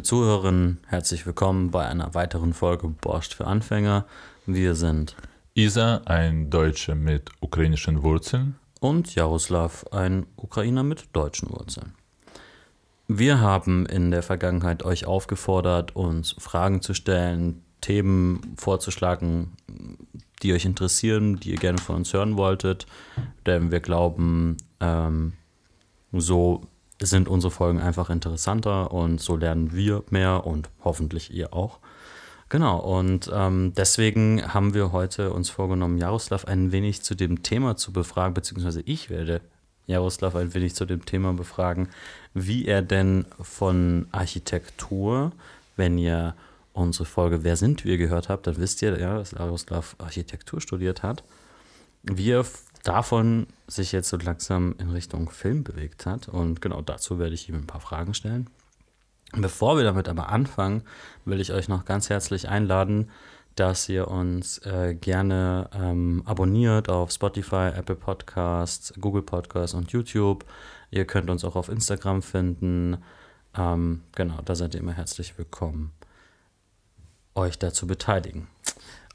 [0.00, 4.06] Liebe Zuhörerinnen, herzlich willkommen bei einer weiteren Folge Borscht für Anfänger.
[4.46, 5.14] Wir sind
[5.52, 8.56] Isa, ein Deutscher mit ukrainischen Wurzeln.
[8.80, 11.92] und Jaroslav, ein Ukrainer mit deutschen Wurzeln.
[13.08, 19.52] Wir haben in der Vergangenheit euch aufgefordert, uns Fragen zu stellen, Themen vorzuschlagen,
[20.42, 22.86] die euch interessieren, die ihr gerne von uns hören wolltet.
[23.44, 25.34] Denn wir glauben, ähm,
[26.10, 26.62] so
[27.06, 31.78] sind unsere Folgen einfach interessanter und so lernen wir mehr und hoffentlich ihr auch.
[32.50, 37.76] Genau, und ähm, deswegen haben wir heute uns vorgenommen, Jaroslav ein wenig zu dem Thema
[37.76, 39.40] zu befragen, beziehungsweise ich werde
[39.86, 41.88] Jaroslav ein wenig zu dem Thema befragen,
[42.34, 45.32] wie er denn von Architektur,
[45.76, 46.34] wenn ihr
[46.72, 51.02] unsere Folge Wer sind wir gehört habt, dann wisst ihr ja, dass Jaroslav Architektur studiert
[51.02, 51.22] hat,
[52.02, 52.44] wie er
[52.82, 56.28] davon sich jetzt so langsam in Richtung Film bewegt hat.
[56.28, 58.48] Und genau dazu werde ich ihm ein paar Fragen stellen.
[59.32, 60.82] Bevor wir damit aber anfangen,
[61.24, 63.10] will ich euch noch ganz herzlich einladen,
[63.54, 70.44] dass ihr uns äh, gerne ähm, abonniert auf Spotify, Apple Podcasts, Google Podcasts und YouTube.
[70.90, 72.98] Ihr könnt uns auch auf Instagram finden.
[73.56, 75.92] Ähm, genau, da seid ihr immer herzlich willkommen,
[77.34, 78.48] euch dazu beteiligen.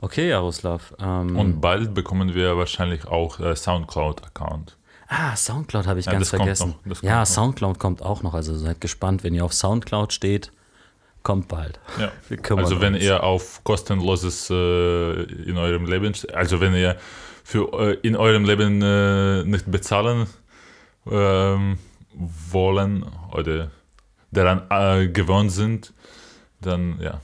[0.06, 0.94] Okay, Jaroslav.
[1.00, 4.78] Ähm, Und bald bekommen wir wahrscheinlich auch äh, Soundcloud-Account.
[5.08, 6.76] Ah, Soundcloud habe ich Ja, ganz vergessen.
[6.84, 7.26] noch, ja, noch.
[7.26, 8.36] Soundcloud kommt auch noch.
[8.36, 10.52] Also seid gespannt, wenn ihr auf Soundcloud steht,
[11.24, 11.80] kommt bald.
[12.00, 12.12] Ja.
[12.56, 13.04] Also wenn uns.
[13.04, 16.98] ihr auf kostenloses äh, in eurem Leben, also wenn ihr
[17.44, 20.28] für äh, in eurem Leben äh, nicht bezahlen
[21.10, 21.80] ähm,
[22.14, 23.72] wollen oder
[24.32, 25.94] daran äh, gewohnt sind,
[26.62, 27.22] dann ja.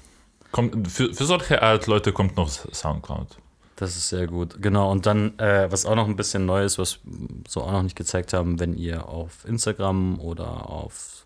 [0.51, 3.37] Kommt, für, für solche Art Leute kommt noch Soundcloud.
[3.81, 4.61] Das ist sehr gut.
[4.61, 4.91] Genau.
[4.91, 7.81] Und dann, äh, was auch noch ein bisschen neu ist, was wir so auch noch
[7.81, 11.25] nicht gezeigt haben, wenn ihr auf Instagram oder auf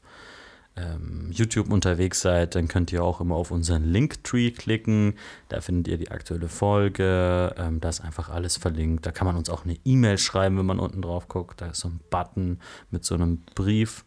[0.78, 5.16] ähm, YouTube unterwegs seid, dann könnt ihr auch immer auf unseren Linktree klicken.
[5.50, 7.53] Da findet ihr die aktuelle Folge.
[7.58, 9.06] Ähm, da ist einfach alles verlinkt.
[9.06, 11.59] Da kann man uns auch eine E-Mail schreiben, wenn man unten drauf guckt.
[11.59, 12.59] Da ist so ein Button
[12.90, 14.06] mit so einem Brief.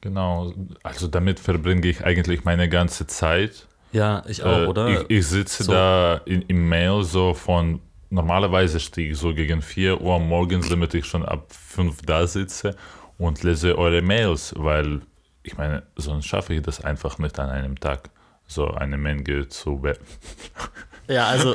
[0.00, 3.67] Genau, also damit verbringe ich eigentlich meine ganze Zeit.
[3.92, 4.88] Ja, ich auch, Äh, oder?
[4.88, 5.72] Ich, ich sitze So.
[5.72, 10.94] da in, im Mail so von, normalerweise stehe ich so gegen 4 Uhr morgens, damit
[10.94, 12.76] ich schon ab 5 da sitze
[13.16, 15.00] und lese eure Mails, weil
[15.42, 18.10] ich meine, sonst schaffe ich das einfach nicht an einem Tag,
[18.46, 19.82] so eine Menge zu
[21.08, 21.54] Ja, also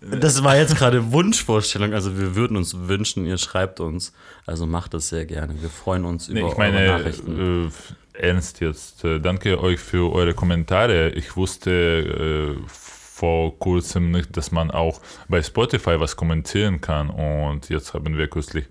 [0.00, 1.94] das war jetzt gerade Wunschvorstellung.
[1.94, 4.12] Also wir würden uns wünschen, ihr schreibt uns.
[4.46, 5.60] Also macht das sehr gerne.
[5.60, 7.66] Wir freuen uns Nee, über ich meine, eure Nachrichten.
[7.66, 7.70] äh,
[8.18, 9.04] ernst jetzt.
[9.04, 11.10] Äh, danke euch für eure Kommentare.
[11.10, 17.10] Ich wusste äh, vor kurzem nicht, dass man auch bei Spotify was kommentieren kann.
[17.10, 18.66] Und jetzt haben wir kürzlich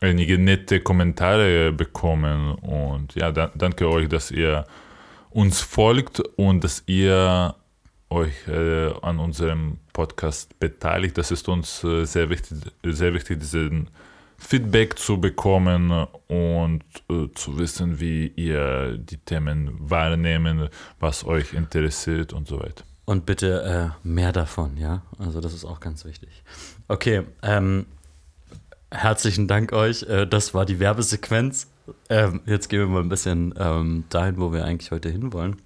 [0.00, 2.54] einige nette Kommentare bekommen.
[2.56, 4.66] Und ja, da, danke euch, dass ihr
[5.30, 7.54] uns folgt und dass ihr
[8.10, 11.18] euch äh, an unserem Podcast beteiligt.
[11.18, 13.90] Das ist uns äh, sehr wichtig, sehr wichtig, diesen
[14.38, 20.68] Feedback zu bekommen und äh, zu wissen, wie ihr die Themen wahrnehmen,
[21.00, 22.84] was euch interessiert und so weiter.
[23.04, 25.02] Und bitte äh, mehr davon, ja.
[25.18, 26.42] Also das ist auch ganz wichtig.
[26.88, 27.86] Okay, ähm,
[28.90, 30.02] herzlichen Dank euch.
[30.04, 31.68] Äh, das war die Werbesequenz.
[32.08, 35.56] Ähm, jetzt gehen wir mal ein bisschen ähm, dahin, wo wir eigentlich heute hinwollen.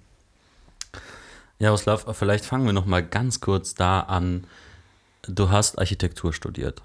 [1.59, 4.45] Jaroslav, vielleicht fangen wir noch mal ganz kurz da an.
[5.23, 6.81] Du hast Architektur studiert.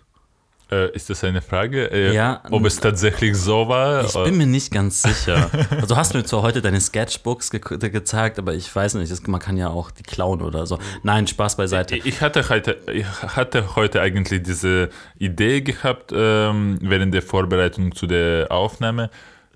[0.71, 1.91] Äh, ist das eine Frage?
[1.93, 4.05] Äh, Ja, ob es tatsächlich so war?
[4.05, 5.51] Ich bin mir nicht ganz sicher.
[5.71, 9.27] Also du hast mir zwar heute deine Sketchbooks ge gezeigt, aber ich weiß nicht, das,
[9.27, 10.79] man kann ja auch die klauen oder so.
[11.03, 11.97] Nein, Spaß beiseite.
[11.97, 14.89] Ich hatte heute, ich hatte heute eigentlich diese
[15.19, 19.10] Idee gehabt, ähm, während der Vorbereitung zu der Aufnahme,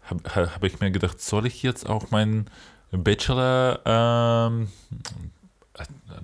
[0.04, 2.46] habe hab ich mir gedacht, soll ich jetzt auch meinen
[2.90, 4.68] Bachelor, ähm,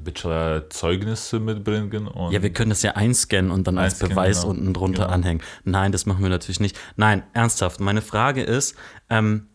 [0.03, 2.09] Bachelor-Zeugnis mitbringen?
[2.09, 4.51] Und Ja, wir können das ja einscannen und dann als Beweis genau.
[4.51, 5.15] unten drunter Genau.
[5.15, 5.43] anhängen.
[5.65, 6.79] Nein, das machen wir natürlich nicht.
[6.97, 7.81] Nein, ernsthaft.
[7.81, 8.77] Meine Frage ist,
[9.11, 9.49] ähm,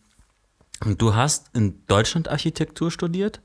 [0.84, 3.40] du hast in Deutschland Architektur studiert?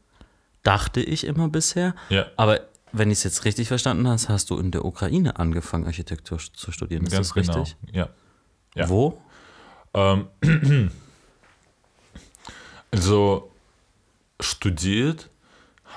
[0.64, 1.94] Dachte ich immer bisher.
[2.10, 2.26] Ja.
[2.38, 2.62] Aber
[2.92, 6.72] wenn ich es jetzt richtig verstanden habe, hast du in der Ukraine angefangen, Architektur zu
[6.72, 7.04] studieren.
[7.06, 7.76] Ist ganz das richtig?
[7.86, 7.98] genau.
[7.98, 8.10] Ja.
[8.76, 8.90] Ja.
[8.90, 9.22] Wo?
[9.94, 10.28] Ähm,
[12.92, 13.52] also
[14.40, 15.30] studiert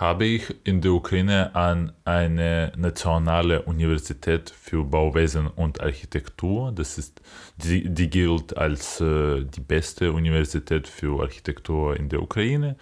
[0.00, 6.70] habe ich in der Ukraine an eine nationale Universität für Bauwesen und Architektur.
[6.70, 7.20] Das ist,
[7.56, 12.76] die, die gilt als äh, die beste Universität für Architektur in der Ukraine.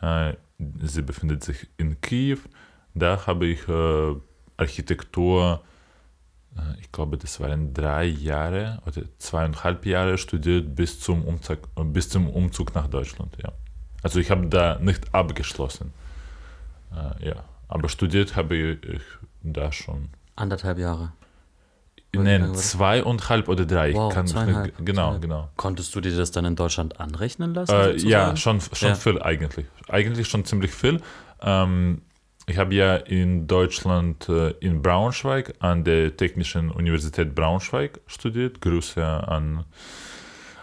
[0.00, 0.34] Äh,
[0.80, 2.38] sie befindet sich in Kiew.
[2.94, 4.14] Da habe ich äh,
[4.56, 5.64] Architektur,
[6.56, 11.58] äh, ich glaube, das waren drei Jahre oder zweieinhalb Jahre studiert bis zum Umzug,
[11.92, 13.36] bis zum Umzug nach Deutschland.
[13.42, 13.52] Ja.
[14.04, 15.92] Also ich habe da nicht abgeschlossen.
[16.94, 19.00] Äh, ja, aber studiert habe ich
[19.42, 20.08] da schon.
[20.36, 21.12] Anderthalb Jahre.
[22.14, 23.94] Nein, zweieinhalb oder drei.
[23.94, 25.22] Wow, kann, zweieinhalb, genau, zweieinhalb.
[25.22, 25.48] genau.
[25.56, 27.72] Konntest du dir das dann in Deutschland anrechnen lassen?
[27.74, 28.94] Äh, ja, schon, schon Ja.
[28.94, 29.64] viel eigentlich.
[29.88, 31.00] Eigentlich schon ziemlich viel.
[31.40, 32.02] Ähm,
[32.46, 38.60] ich habe ja in Deutschland äh, in Braunschweig an der Technischen Universität Braunschweig studiert.
[38.60, 39.64] Grüße an,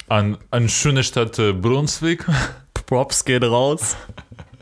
[0.08, 2.28] an, an schöne Stadt äh, Brunswick.
[2.86, 3.96] Props geht raus.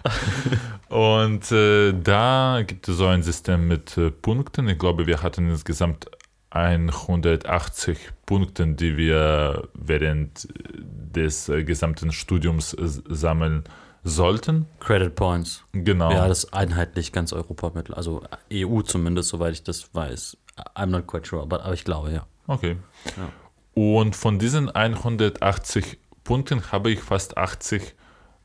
[0.90, 4.68] Und äh, da gibt es so ein System mit äh, Punkten.
[4.70, 6.10] Ich glaube, wir hatten insgesamt
[6.52, 13.64] 180 Punkte, die wir während des äh, gesamten Studiums äh, sammeln
[14.04, 14.66] sollten.
[14.80, 15.64] Credit Points.
[15.74, 16.12] Genau.
[16.12, 20.38] Ja, das ist einheitlich ganz Europa mit, also EU zumindest, soweit ich das weiß.
[20.76, 22.26] I'm not quite sure, aber, aber ich glaube, ja.
[22.48, 22.78] Okay.
[23.18, 23.30] Ja.
[23.74, 27.96] Und von diesen 180 Punkten habe ich fast 80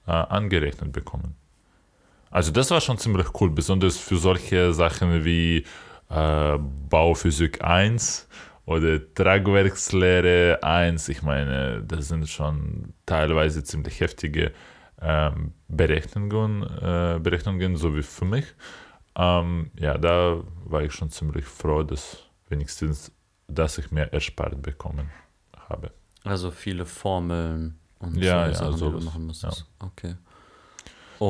[0.07, 1.37] äh, angerechnet bekommen.
[2.33, 5.65] Also das war schon ziemlich cool, besonders für solche Sachen wie
[6.09, 6.59] äh,
[6.89, 8.29] Bauphysik 1
[8.65, 11.09] oder Tragwerkslehre 1.
[11.11, 14.53] Ich meine, das sind schon teilweise ziemlich heftige
[15.01, 18.47] ähm, Berechnungen, äh, Berechnungen, so wie für mich.
[19.15, 22.19] Ähm, ja, da war ich schon ziemlich froh, dass
[22.49, 23.13] wenigstens,
[23.49, 25.11] dass ich mehr erspart bekommen
[25.69, 25.91] habe.
[26.25, 29.67] Also viele Formeln und Ja, solche ja, Sachen, die du machen musstest.
[29.81, 30.15] Okay.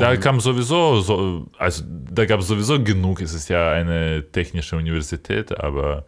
[0.00, 3.20] Da Und- kam sowieso, so, also da gab es sowieso genug.
[3.20, 6.04] Es ist ja eine technische Universität, aber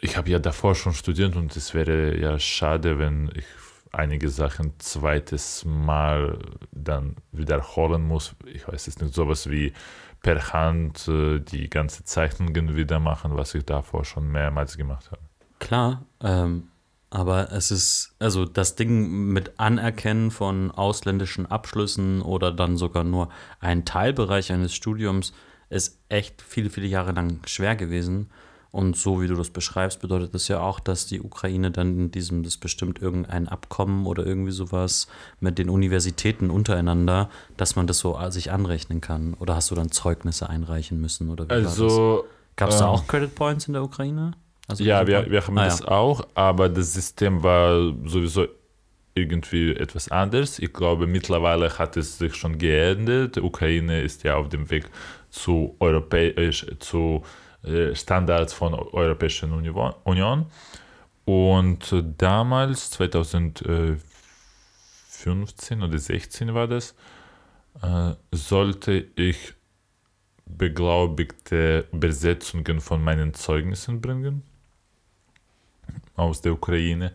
[0.00, 3.44] ich habe ja davor schon studiert und es wäre ja schade, wenn ich
[3.92, 6.38] einige Sachen zweites Mal
[6.72, 8.34] dann wiederholen muss.
[8.46, 9.72] Ich weiß es nicht, sowas wie
[10.22, 15.20] per Hand äh, die ganze Zeichnungen wieder machen, was ich davor schon mehrmals gemacht habe.
[15.58, 16.68] Klar, ähm,
[17.12, 23.28] aber es ist, also das Ding mit Anerkennen von ausländischen Abschlüssen oder dann sogar nur
[23.60, 25.34] ein Teilbereich eines Studiums
[25.68, 28.30] ist echt viele, viele Jahre lang schwer gewesen.
[28.70, 32.10] Und so wie du das beschreibst, bedeutet das ja auch, dass die Ukraine dann in
[32.10, 35.06] diesem, das bestimmt irgendein Abkommen oder irgendwie sowas
[35.38, 39.34] mit den Universitäten untereinander, dass man das so sich anrechnen kann.
[39.34, 41.28] Oder hast du dann Zeugnisse einreichen müssen?
[41.28, 42.24] Oder wie Also
[42.56, 44.32] Gab es da ähm, auch Credit Points in der Ukraine?
[44.72, 45.88] Also Ja, wir, wir haben Ah, das ja.
[45.88, 48.46] auch, aber das System war sowieso
[49.14, 50.58] irgendwie etwas anders.
[50.58, 53.36] Ich glaube, mittlerweile hat es sich schon geändert.
[53.36, 54.86] Die Ukraine ist ja auf dem Weg
[55.30, 57.22] zu, europäisch, zu
[57.64, 60.46] äh, Standards von Eu- Europäischen Union.
[61.24, 64.00] Und damals, 2015
[65.82, 66.94] oder 16 war das,
[67.82, 69.54] äh, sollte ich
[70.46, 74.42] beglaubigte Übersetzungen von meinen Zeugnissen bringen
[76.16, 77.12] aus der Ukraine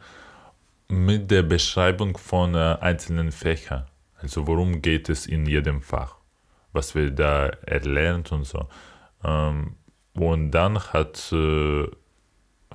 [0.88, 3.86] mit der Beschreibung von äh, einzelnen Fächern.
[4.20, 6.16] Also worum geht es in jedem Fach,
[6.72, 8.68] was wir da erlernt und so.
[9.24, 9.76] Ähm,
[10.14, 11.88] und dann hat, äh,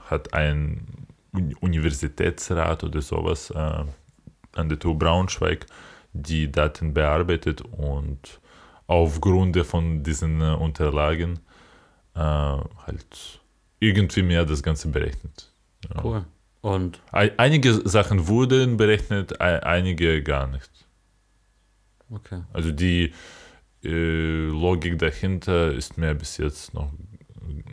[0.01, 3.85] hat ein Uni- Universitätsrat oder sowas äh,
[4.55, 5.67] an der TU Braunschweig
[6.13, 8.41] die Daten bearbeitet und
[8.87, 11.41] aufgrund von diesen Unterlagen
[12.15, 13.41] halt
[13.81, 15.52] irgendwie mehr das Ganze berechnet.
[15.95, 16.05] Ja.
[16.05, 16.25] Cool.
[16.61, 20.71] Und Ei- Einige Sachen wurden berechnet, ei- einige gar nicht.
[22.11, 22.43] okay.
[22.53, 23.13] Also die
[23.85, 26.93] äh, Logik dahinter ist mir bis jetzt noch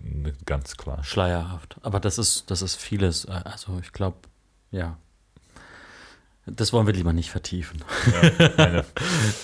[0.02, 1.04] nicht ganz klar.
[1.04, 1.76] Schleierhaft.
[1.84, 3.26] Aber das ist, das ist vieles.
[3.26, 4.18] äh, Also ich glaube,
[4.72, 4.98] ja.
[6.48, 7.84] Das wollen wir lieber nicht vertiefen.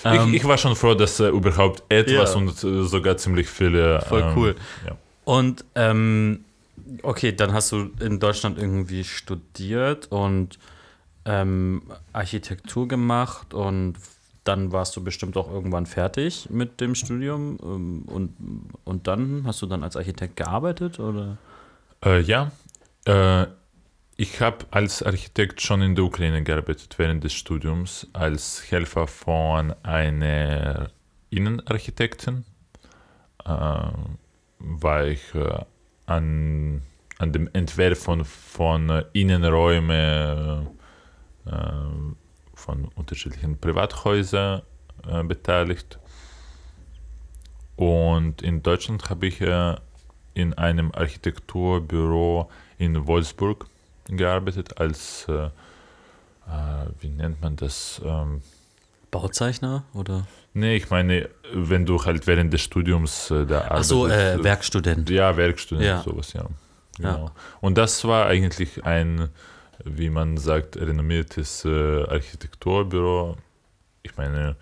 [0.04, 2.36] Ähm, ich, ich war schon froh, dass äh, überhaupt etwas Ja.
[2.38, 4.00] und äh, sogar ziemlich viele.
[4.02, 4.56] Voll ähm, cool.
[4.86, 4.96] Ja.
[5.24, 6.44] Und ähm,
[7.02, 10.58] okay, dann hast du in Deutschland irgendwie studiert und
[11.24, 13.94] ähm, Architektur gemacht und
[14.44, 18.36] dann warst du bestimmt auch irgendwann fertig mit dem Studium ähm, und,
[18.84, 21.38] und dann hast du dann als Architekt gearbeitet oder?
[22.04, 22.52] Äh, ja,
[23.06, 23.46] äh,
[24.16, 29.74] ich habe als Architekt schon in der Ukraine gearbeitet während des Studiums als Helfer von
[29.82, 30.90] einer
[31.30, 32.44] Innenarchitektin.
[33.44, 33.90] Äh,
[34.58, 35.64] war ich äh,
[36.06, 36.82] an,
[37.18, 40.68] an dem Entwerfen von äh, Innenräumen
[41.46, 41.50] äh,
[42.54, 44.62] von unterschiedlichen Privathäusern
[45.06, 45.98] äh, beteiligt.
[47.76, 49.76] Und in Deutschland habe ich äh,
[50.34, 53.66] in einem Architekturbüro in Wolfsburg
[54.06, 55.50] gearbeitet als, äh, äh,
[57.00, 58.00] wie nennt man das?
[59.20, 60.26] Bauzeichner oder?
[60.54, 63.72] Nee, ich meine, wenn du halt während des Studiums äh, da arbeitest.
[63.72, 65.10] Ach so, äh, Werkstudent.
[65.10, 66.02] Ja, Werkstudent, ja.
[66.02, 66.46] sowas, ja.
[66.96, 67.26] Genau.
[67.26, 67.32] Ja.
[67.60, 69.28] Und das war eigentlich ein,
[69.84, 73.36] wie man sagt, renommiertes äh, Architekturbüro.
[74.02, 74.56] Ich meine,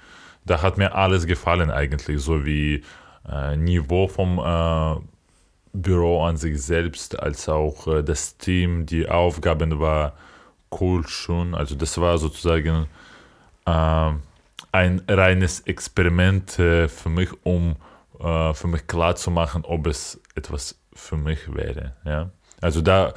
[0.44, 2.82] da hat mir alles gefallen eigentlich, so wie
[3.30, 5.00] äh, Niveau vom äh,
[5.72, 10.14] Büro an sich selbst, als auch äh, das Team, die Aufgaben war
[10.80, 11.54] cool schon.
[11.54, 12.86] Also das war sozusagen
[13.66, 14.12] äh,
[14.74, 17.76] ein reines Experiment äh, für mich, um
[18.18, 21.92] äh, für mich klar zu machen, ob es etwas für mich wäre.
[22.04, 22.32] Ja?
[22.60, 23.14] Also da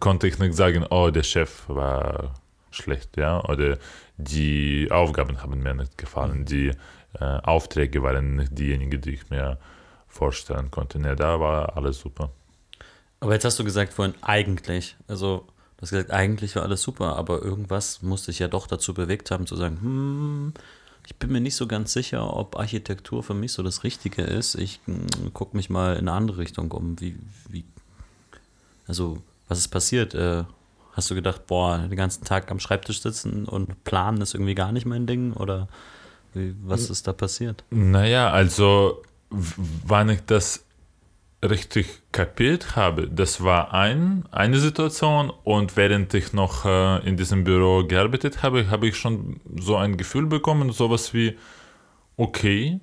[0.00, 2.34] konnte ich nicht sagen, oh, der Chef war
[2.72, 3.78] schlecht, ja, oder
[4.16, 6.72] die Aufgaben haben mir nicht gefallen, die
[7.20, 9.58] äh, Aufträge waren nicht diejenigen, die ich mir
[10.08, 10.98] vorstellen konnte.
[10.98, 12.30] Ne, da war alles super.
[13.20, 17.14] Aber jetzt hast du gesagt vorhin eigentlich, also du hast gesagt, eigentlich war alles super,
[17.14, 20.54] aber irgendwas musste dich ja doch dazu bewegt haben zu sagen, hm,
[21.06, 24.54] ich bin mir nicht so ganz sicher, ob Architektur für mich so das Richtige ist.
[24.54, 27.00] Ich hm, gucke mich mal in eine andere Richtung um.
[27.00, 27.16] Wie,
[27.48, 27.64] wie,
[28.86, 30.14] also, was ist passiert?
[30.14, 30.44] Äh,
[30.92, 34.72] hast du gedacht, boah, den ganzen Tag am Schreibtisch sitzen und planen ist irgendwie gar
[34.72, 35.32] nicht mein Ding?
[35.32, 35.68] Oder
[36.34, 37.64] wie, was ist da passiert?
[37.70, 40.64] Naja, also wann ich das
[41.42, 47.44] richtig kapiert habe, das war ein, eine Situation und während ich noch äh, in diesem
[47.44, 51.38] Büro gearbeitet habe, habe ich schon so ein Gefühl bekommen, sowas wie,
[52.16, 52.80] okay,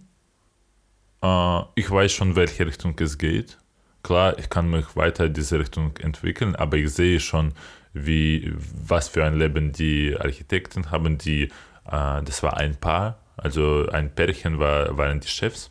[1.21, 3.59] äh, ich weiß schon, welche Richtung es geht.
[4.01, 7.53] Klar, ich kann mich weiter in diese Richtung entwickeln, aber ich sehe schon,
[7.93, 13.87] wie, was für ein Leben die Architekten haben, die, äh, das war ein Paar, also
[13.91, 15.69] ein Pärchen war, waren die Chefs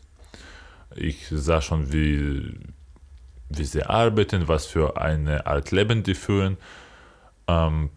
[0.96, 2.54] ich sah schon, wie,
[3.48, 6.56] wie sie arbeiten, was für eine Art Leben die führen.
[7.46, 7.90] Ähm,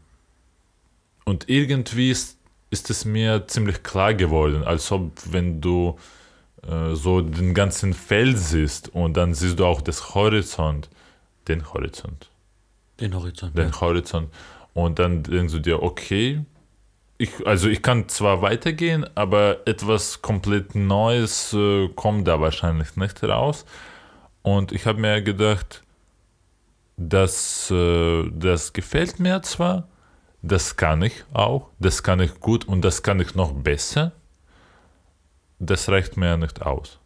[1.25, 2.37] und irgendwie ist,
[2.69, 5.97] ist es mir ziemlich klar geworden, als ob wenn du
[6.67, 10.89] äh, so den ganzen Feld siehst und dann siehst du auch das Horizont,
[11.47, 12.29] den Horizont.
[12.99, 13.57] Den Horizont.
[13.57, 13.81] Den ja.
[13.81, 14.29] Horizont.
[14.73, 16.41] Und dann denkst du dir, okay,
[17.17, 23.21] ich, also ich kann zwar weitergehen, aber etwas komplett Neues äh, kommt da wahrscheinlich nicht
[23.23, 23.65] raus.
[24.41, 25.83] Und ich habe mir gedacht,
[26.97, 29.87] das, äh, das gefällt mir zwar,
[30.41, 34.13] das kann ich auch, das kann ich gut und das kann ich noch besser.
[35.59, 36.99] Das reicht mir nicht aus.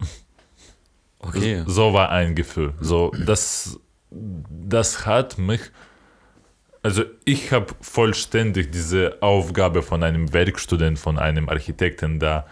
[1.20, 1.64] Okay.
[1.66, 2.74] So war ein Gefühl.
[2.80, 5.72] So, das, das hat mich
[6.82, 12.46] also ich habe vollständig diese Aufgabe von einem Werkstudent, von einem Architekten da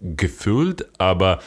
[0.00, 1.40] gefühlt, aber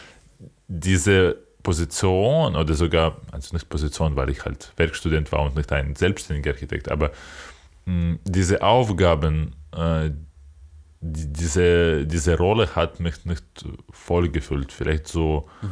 [0.67, 5.95] diese Position oder sogar, also nicht Position, weil ich halt Werkstudent war und nicht ein
[5.95, 7.11] selbstständiger Architekt, aber
[7.85, 10.11] mh, hm, diese Aufgaben, äh,
[10.99, 13.43] die, diese, diese Rolle hat mich nicht
[13.91, 15.69] voll gefüllt, vielleicht so mhm.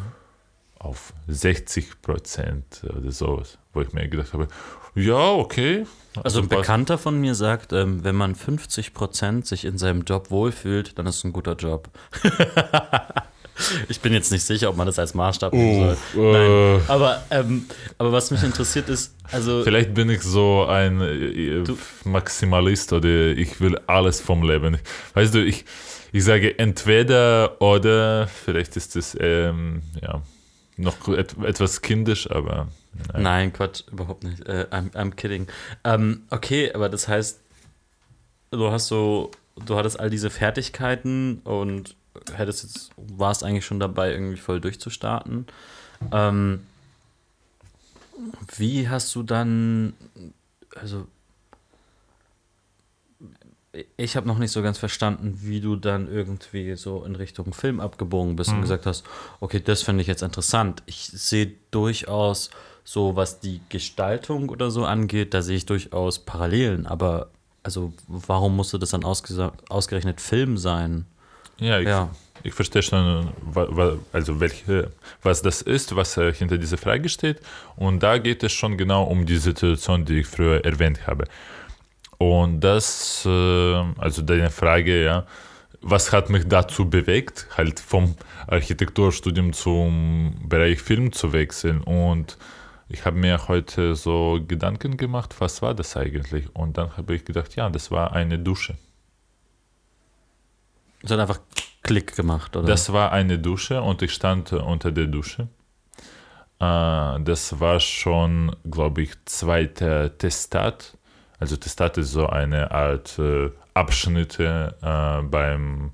[0.79, 4.47] auf 60 Prozent oder sowas, wo ich mir gedacht habe,
[4.95, 5.85] ja, okay,
[6.23, 10.97] also ein Bekannter von mir sagt, ähm, wenn man 50% sich in seinem Job wohlfühlt,
[10.97, 11.89] dann ist es ein guter Job.
[13.87, 16.23] ich bin jetzt nicht sicher, ob man das als Maßstab nehmen soll.
[16.23, 16.81] Uh, Nein.
[16.87, 17.65] Aber, ähm,
[17.97, 19.63] aber was mich interessiert ist, also.
[19.63, 21.63] Vielleicht bin ich so ein äh,
[22.03, 24.77] Maximalist oder ich will alles vom Leben.
[25.13, 25.65] Weißt du, ich,
[26.11, 30.21] ich sage entweder oder, vielleicht ist es ähm, ja,
[30.77, 32.67] noch et etwas kindisch, aber.
[33.13, 34.45] Nein, Nein Quatsch, überhaupt nicht.
[34.47, 35.47] Äh, I'm, I'm kidding.
[35.83, 37.41] Ähm, okay, aber das heißt,
[38.51, 39.31] du hast so,
[39.65, 41.95] du hattest all diese Fertigkeiten und
[42.33, 45.45] hättest jetzt, warst eigentlich schon dabei, irgendwie voll durchzustarten.
[46.11, 46.65] Ähm,
[48.57, 49.93] wie hast du dann,
[50.75, 51.07] also
[53.97, 57.79] ich habe noch nicht so ganz verstanden, wie du dann irgendwie so in Richtung Film
[57.79, 58.57] abgebogen bist mhm.
[58.57, 59.03] und gesagt hast,
[59.39, 60.81] okay, das finde ich jetzt interessant.
[60.85, 62.51] Ich sehe durchaus
[62.83, 67.31] so, was die Gestaltung oder so angeht, da sehe ich durchaus Parallelen, aber
[67.63, 71.05] also warum musste das dann ausgerechnet Film sein?
[71.59, 72.09] Ja, ich, ja.
[72.43, 73.29] ich verstehe schon,
[74.11, 74.91] also welche,
[75.23, 77.39] was das ist, was äh, hinter dieser Frage steht.
[77.75, 81.25] Und da geht es schon genau um die Situation, die ich früher erwähnt habe.
[82.17, 85.25] Und das, äh, also deine Frage, ja,
[85.81, 88.15] was hat mich dazu bewegt, halt vom
[88.47, 91.81] Architekturstudium zum Bereich Film zu wechseln.
[91.81, 92.37] Und
[92.89, 96.55] ich habe mir heute so Gedanken gemacht, was war das eigentlich?
[96.55, 98.75] Und dann habe ich gedacht, ja, das war eine Dusche.
[101.05, 101.39] Es hat einfach
[101.83, 102.65] Klick gemacht, oder?
[102.65, 105.47] Das war eine Dusche und ich stand unter der Dusche.
[106.59, 110.97] Äh, das war schon, glaube ich, zweiter Testat.
[111.39, 115.91] Also Testat ist so eine Art äh, Abschnitte äh, beim,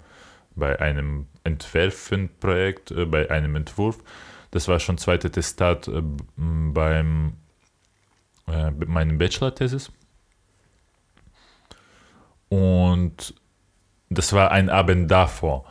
[0.56, 3.98] bei einem Entwerfenprojekt, bei einem Entwurf.
[4.52, 5.90] Das war schon zweiter Testat
[6.36, 7.34] beim
[8.86, 9.92] meinem Bachelor-Thesis.
[12.50, 13.34] Und
[14.12, 15.66] das war ein Abend davor.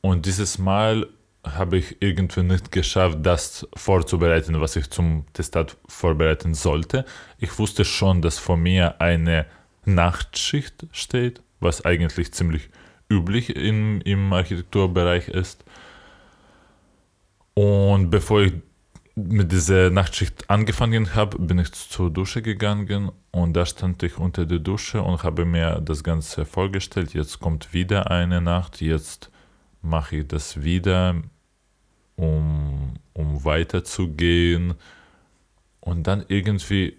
[0.00, 1.08] Und dieses Mal
[1.44, 7.04] habe ich irgendwie nicht geschafft, das vorzubereiten, was ich zum Testat vorbereiten sollte.
[7.38, 9.46] Ich wusste schon, dass vor mir eine
[9.84, 12.70] Nachtschicht steht, was eigentlich ziemlich
[13.10, 15.64] üblich im, im Architekturbereich ist.
[17.54, 18.52] Und bevor ich
[19.28, 24.46] mit dieser Nachtschicht angefangen habe, bin ich zur Dusche gegangen und da stand ich unter
[24.46, 27.14] der Dusche und habe mir das Ganze vorgestellt.
[27.14, 29.30] Jetzt kommt wieder eine Nacht, jetzt
[29.82, 31.16] mache ich das wieder,
[32.16, 34.74] um, um weiterzugehen.
[35.80, 36.98] Und dann irgendwie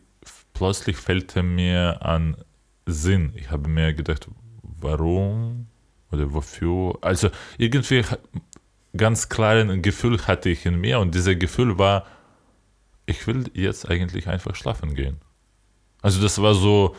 [0.53, 2.37] plötzlich fällt mir an
[2.85, 3.33] Sinn.
[3.35, 4.27] Ich habe mir gedacht,
[4.61, 5.67] warum
[6.11, 6.97] oder wofür?
[7.01, 8.03] Also irgendwie
[8.95, 12.05] ganz klaren Gefühl hatte ich in mir und dieses Gefühl war,
[13.05, 15.17] ich will jetzt eigentlich einfach schlafen gehen.
[16.01, 16.95] Also das war so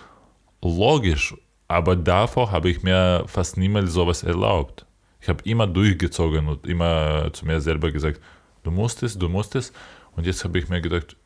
[0.62, 1.34] logisch,
[1.68, 4.86] aber davor habe ich mir fast niemals sowas erlaubt.
[5.20, 8.20] Ich habe immer durchgezogen und immer zu mir selber gesagt,
[8.62, 9.72] du musst es, du musst es.
[10.16, 11.16] Und jetzt habe ich mir gedacht,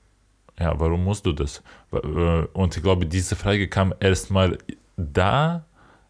[0.59, 1.63] ja, warum musst du das?
[1.93, 4.59] Äh, und ich glaube, diese Frage kam erstmal
[4.97, 5.65] da,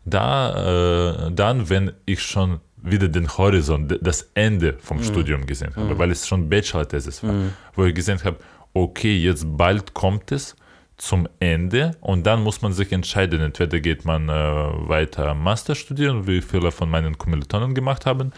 [0.04, 5.04] da, äh, dann, wenn ich schon wieder den Horizont, das Ende vom mhm.
[5.04, 5.98] Studium gesehen habe, mhm.
[5.98, 7.52] weil es schon Bachelor-Thesis war, mhm.
[7.74, 8.38] wo ich gesehen habe,
[8.74, 10.56] okay, jetzt bald kommt es
[10.96, 16.26] zum Ende und dann muss man sich entscheiden, entweder geht man äh, weiter Master studieren,
[16.26, 18.32] wie viele von meinen Kommilitonen gemacht haben,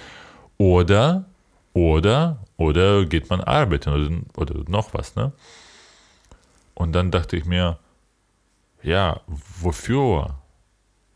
[0.57, 1.27] oder,
[1.73, 5.33] oder, oder geht man arbeiten oder, oder noch was, ne?
[6.75, 7.79] Und dann dachte ich mir,
[8.83, 10.37] ja, wofür?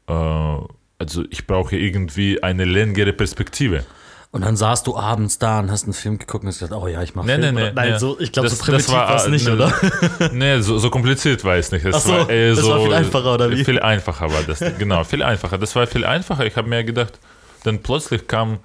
[0.09, 0.57] Äh,
[1.03, 3.85] also ich brauche irgendwie eine längere Perspektive.
[4.31, 6.87] Und dann saßt du abends da und hast einen Film geguckt und hast gesagt, oh
[6.87, 7.55] ja, ich mache nee, Film.
[7.57, 7.99] Nee, nee, Nein, nee.
[7.99, 9.75] so, ich glaube, so primitiv war es nicht, nee, oder?
[10.33, 11.85] nee, so, so, kompliziert war es nicht.
[11.85, 13.65] Das, so, war, so, war viel einfacher, oder wie?
[13.65, 15.59] Viel einfacher war das, genau, viel einfacher.
[15.59, 16.47] Das war viel einfacher.
[16.47, 17.19] Ich habe mir gedacht,
[17.65, 18.61] dann plötzlich kam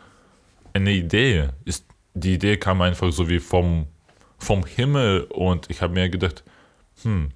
[0.73, 1.49] eine Idee.
[1.65, 3.87] Ist, die Idee kam einfach so wie vom,
[4.37, 6.43] vom Himmel und ich habe mir gedacht,
[7.01, 7.29] hm,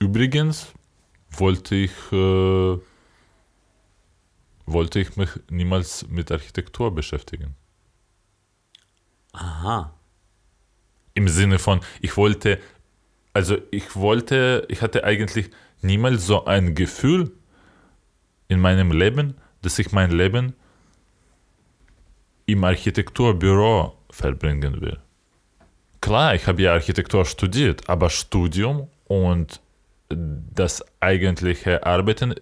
[0.00, 0.72] übrigens
[1.36, 1.92] wollte ich...
[2.10, 2.78] Äh,
[4.66, 7.54] wollte ich mich niemals mit Architektur beschäftigen.
[9.32, 9.92] Aha.
[11.14, 12.60] Im Sinne von, ich wollte,
[13.32, 15.50] also ich wollte, ich hatte eigentlich
[15.82, 17.32] niemals so ein Gefühl
[18.48, 20.54] in meinem Leben, dass ich mein Leben
[22.46, 24.98] im Architekturbüro verbringen will.
[26.00, 29.60] Klar, ich habe ja Architektur studiert, aber Studium und
[30.08, 32.34] das eigentliche Arbeiten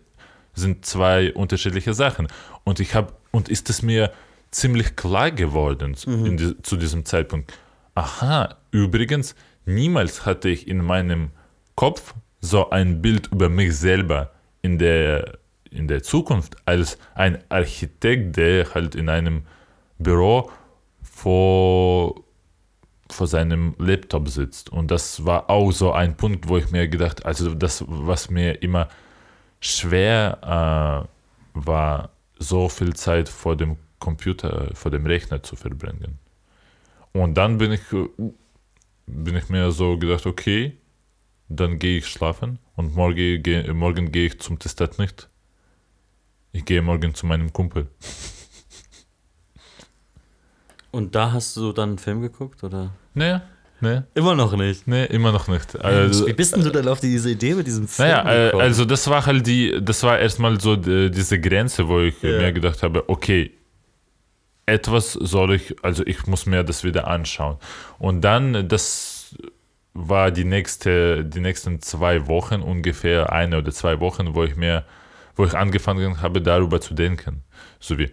[0.55, 2.29] sind zwei unterschiedliche Sachen.
[2.65, 4.13] Und ich habe, und ist es mir
[4.51, 6.37] ziemlich klar geworden mhm.
[6.37, 7.53] die, zu diesem Zeitpunkt.
[7.95, 9.35] Aha, übrigens,
[9.65, 11.31] niemals hatte ich in meinem
[11.75, 15.39] Kopf so ein Bild über mich selber in der,
[15.71, 19.43] in der Zukunft als ein Architekt, der halt in einem
[19.99, 20.51] Büro
[21.03, 22.25] vor,
[23.09, 24.71] vor seinem Laptop sitzt.
[24.71, 28.63] Und das war auch so ein Punkt, wo ich mir gedacht, also das, was mir
[28.63, 28.89] immer
[29.63, 31.07] schwer
[31.55, 36.19] äh, war, so viel Zeit vor dem Computer, vor dem Rechner zu verbringen.
[37.13, 37.83] Und dann bin ich,
[39.07, 40.77] bin ich mir so gedacht, okay,
[41.49, 45.29] dann gehe ich schlafen und morgen, geh, morgen gehe ich zum Testat nicht.
[46.53, 47.89] Ich gehe morgen zu meinem Kumpel.
[50.91, 52.93] Und da hast du dann einen Film geguckt, oder?
[53.15, 53.41] Nee,
[53.83, 54.03] Nee.
[54.15, 54.87] Immer noch nicht.
[54.87, 55.79] Nee, immer noch nicht.
[55.85, 58.09] Also, Wie bist denn du denn auf diese Idee mit diesem Film?
[58.09, 58.63] Naja, gekommen?
[58.63, 62.39] also das war halt die, das war erstmal so die, diese Grenze, wo ich ja.
[62.39, 63.51] mir gedacht habe, okay,
[64.67, 67.57] etwas soll ich, also ich muss mir das wieder anschauen.
[67.99, 69.35] Und dann, das
[69.95, 74.85] war die nächste, die nächsten zwei Wochen ungefähr, eine oder zwei Wochen, wo ich mir,
[75.35, 77.43] wo ich angefangen habe, darüber zu denken.
[77.81, 78.13] So wie,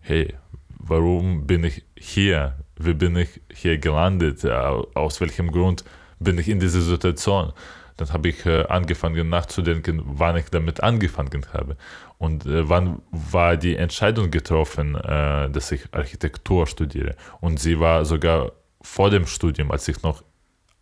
[0.00, 0.34] hey,
[0.76, 2.56] warum bin ich hier?
[2.76, 5.84] Wie bin ich hier gelandet, aus welchem Grund
[6.18, 7.52] bin ich in dieser Situation.
[7.96, 11.76] Dann habe ich äh, angefangen nachzudenken, wann ich damit angefangen habe.
[12.18, 17.14] Und äh, wann war die Entscheidung getroffen, äh, dass ich Architektur studiere.
[17.40, 20.24] Und sie war sogar vor dem Studium, als ich noch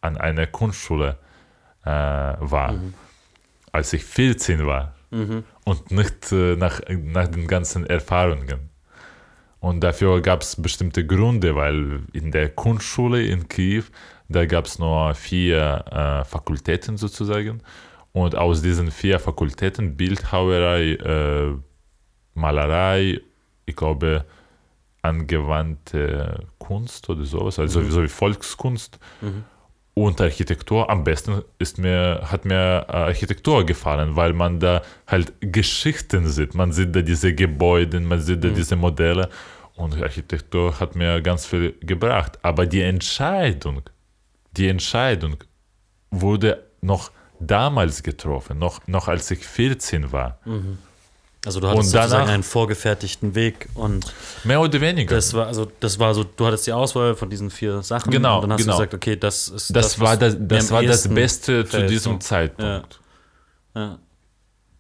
[0.01, 1.19] an einer Kunstschule
[1.85, 2.95] war, mhm.
[3.73, 4.95] als ich 14 war.
[5.11, 5.43] Mhm.
[5.65, 8.71] Und nicht nach, nach den ganzen Erfahrungen.
[9.63, 13.85] Und dafür gab es bestimmte Gründe, weil in der Kunstschule in Kiew,
[14.29, 17.63] da gab es nur vier äh, Fakultäten sozusagen.
[18.11, 21.55] Und aus diesen vier Fakultäten, Bildhauerei, äh,
[22.35, 23.21] Malerei,
[23.65, 24.25] ich glaube,
[25.01, 27.91] angewandte Kunst oder sowas, also mhm.
[27.93, 29.45] so wie Volkskunst mhm.
[29.95, 30.89] Und Architektur.
[30.89, 36.55] Am besten ist mir, hat mir Architektur gefallen, weil man da halt Geschichten sieht.
[36.55, 38.55] Man sieht da diese Gebäude, man sieht da mhm.
[38.55, 39.29] diese Modelle
[39.75, 42.39] und Architektur hat mir ganz viel gebracht.
[42.43, 43.83] Aber die Entscheidung,
[44.53, 45.37] die Entscheidung
[46.11, 50.39] wurde noch damals getroffen, noch, noch als ich 14 war.
[50.45, 50.79] Mhm.
[51.45, 54.13] Also du hattest danach, sozusagen einen vorgefertigten Weg und
[54.45, 55.17] mehr oder weniger.
[55.17, 58.37] Das war also das war so, du hattest die Auswahl von diesen vier Sachen genau,
[58.37, 58.75] und dann hast genau.
[58.75, 62.21] du gesagt, okay, das ist das, das war das, das war das Beste zu diesem.
[62.21, 63.01] Zeitpunkt.
[63.75, 63.99] Ja.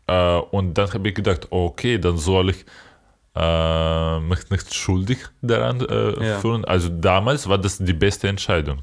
[0.06, 0.38] Ja.
[0.38, 2.64] Äh, und dann habe ich gedacht, okay, dann soll ich
[3.34, 6.38] äh, mich nicht schuldig daran äh, ja.
[6.38, 6.64] fühlen.
[6.64, 8.82] Also damals war das die beste Entscheidung.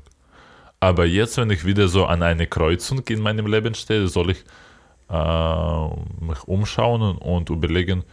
[0.79, 4.43] Aber jetzt, wenn ich wieder so an eine Kreuzung in meinem Leben stehe, soll ich
[5.09, 8.03] mich umschauen und überlegen,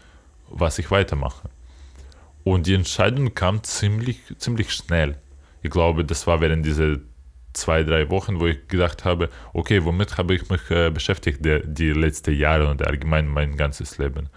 [0.48, 1.48] was ich weitermache.
[2.44, 5.16] Und die Entscheidung kam ziemlich, ziemlich schnell.
[5.62, 6.98] Ich glaube, das war während dieser
[7.56, 11.60] zwei, drei Wochen, wo ich gedacht habe, okay, womit habe ich mich äh, beschäftigt die,
[11.64, 14.28] die letzten Jahre und allgemein mein ganzes Leben.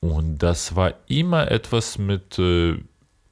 [0.00, 2.76] Und das war immer etwas mit, äh,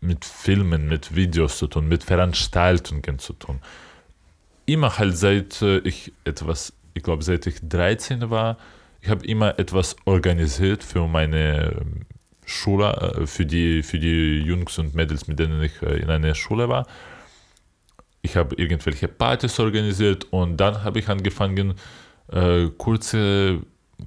[0.01, 3.61] mit Filmen, mit Videos zu tun, mit Veranstaltungen zu tun.
[4.67, 8.59] Immer halt seit äh, ich etwas, ich glaube seit ich 13 war,
[9.01, 12.07] ich habe immer etwas organisiert für meine ähm,
[12.45, 16.69] Schule, äh, für die, für die Jungs und Mädels, mit denen ich in einer Schule
[16.69, 16.87] war.
[18.23, 21.75] Ich habe irgendwelche Partys organisiert und dann habe ich angefangen,
[22.31, 23.61] äh, kurze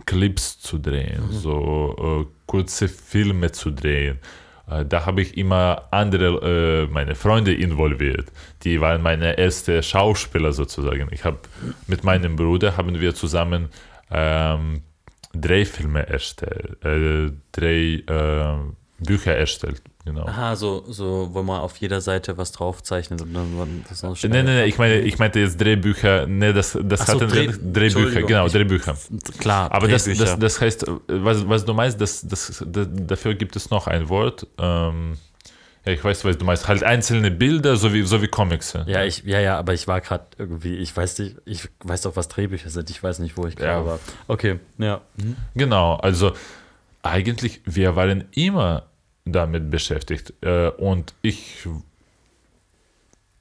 [0.06, 1.32] Clips zu drehen, mhm.
[1.32, 4.20] so äh, kurze Filme zu drehen.
[4.70, 8.32] Äh, da habe ich immer andere, äh, meine Freunde involviert.
[8.64, 11.10] Die waren meine ersten Schauspieler sozusagen.
[11.12, 11.40] Ich habe
[11.88, 13.70] mit meinem Bruder haben wir zusammen
[14.12, 14.82] ähm,
[15.34, 19.82] Drehfilme erstellt, äh, Drehbücher erstellt.
[20.06, 20.28] Genau.
[20.28, 24.16] Aha, so, so, wo man auf jeder Seite was draufzeichnet und dann das noch.
[24.22, 27.58] Nee, nee, nee, ich meine, ich meinte jetzt Drehbücher, nee, das, das hatten Dreh, wir,
[27.58, 28.96] Drehbücher, genau, Drehbücher.
[29.40, 33.56] Klar, Aber das, das, das heißt, was, was du meinst, das, das, das, dafür gibt
[33.56, 34.46] es noch ein Wort.
[34.60, 35.18] Ähm,
[35.86, 36.68] ja, ich weiß, was du meinst.
[36.68, 38.78] Halt einzelne Bilder, so wie, so wie Comics.
[38.86, 42.16] Ja, ich, ja, ja, aber ich war gerade irgendwie, ich weiß nicht, ich weiß doch,
[42.16, 43.86] was Drehbücher sind, ich weiß nicht, wo ich gerade ja.
[43.88, 44.00] war.
[44.28, 45.02] Okay, ja.
[45.18, 45.36] Mhm.
[45.56, 46.34] Genau, also
[47.02, 48.84] eigentlich, wir waren immer
[49.26, 50.34] damit beschäftigt.
[50.42, 51.68] Äh, und ich,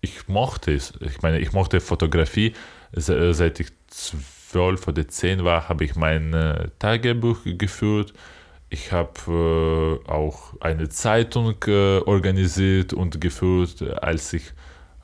[0.01, 0.95] ich mochte es.
[1.01, 2.55] Ich meine, ich mochte Fotografie.
[2.97, 8.15] Seit ich zwölf oder zehn war, habe ich mein äh, Tagebuch geführt.
[8.71, 14.53] Ich habe äh, auch eine Zeitung organisiert und geführt, als ich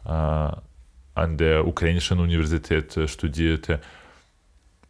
[0.05, 3.81] an der ukrainischen Universität studierte.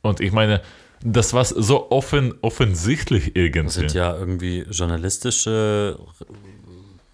[0.03, 0.62] Und ich meine,
[1.03, 3.65] das war so offen, offensichtlich irgendwie.
[3.65, 5.99] Das sind ja irgendwie journalistische,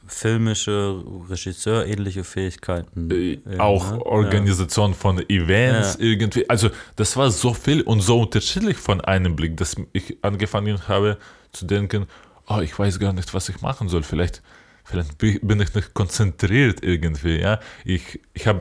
[0.09, 3.11] filmische, Regisseur-ähnliche Fähigkeiten.
[3.11, 4.05] Äh, auch ne?
[4.05, 4.97] Organisation ja.
[4.97, 6.07] von Events ja.
[6.07, 6.49] irgendwie.
[6.51, 11.19] Also das war so viel und so unterschiedlich von einem Blick, dass ich angefangen habe
[11.53, 12.07] zu denken,
[12.49, 14.03] oh, ich weiß gar nicht, was ich machen soll.
[14.03, 14.43] Vielleicht,
[14.85, 17.39] vielleicht bin ich nicht konzentriert irgendwie.
[17.39, 17.61] Ja?
[17.85, 18.61] Ich, ich habe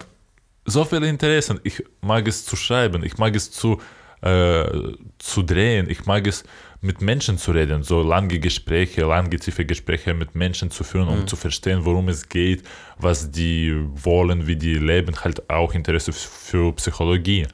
[0.66, 1.60] so viele Interessen.
[1.64, 3.80] Ich mag es zu schreiben, ich mag es zu
[4.26, 5.90] äh, zu drehen.
[5.90, 6.44] Ich mag es,
[6.82, 11.22] mit Menschen zu reden, so lange Gespräche, lange tiefe Gespräche mit Menschen zu führen, um
[11.22, 11.28] mhm.
[11.28, 12.64] zu verstehen, worum es geht,
[12.98, 17.48] was die wollen, wie die leben, halt auch Interesse für Psychologie.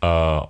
[0.00, 0.40] Äh,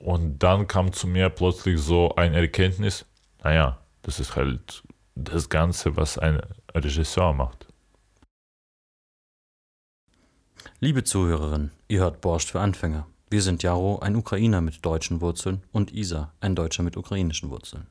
[0.00, 3.06] und dann kam zu mir plötzlich so ein Erkenntnis,
[3.42, 4.82] naja, das ist halt
[5.14, 6.40] das Ganze, was ein
[6.74, 7.66] Regisseur macht.
[10.80, 13.06] Liebe Zuhörerinnen, ihr hört Borscht für Anfänger.
[13.30, 17.86] Wir sind Jaro, ein Ukrainer mit deutschen Wurzeln, und Isa, ein Deutscher mit ukrainischen Wurzeln.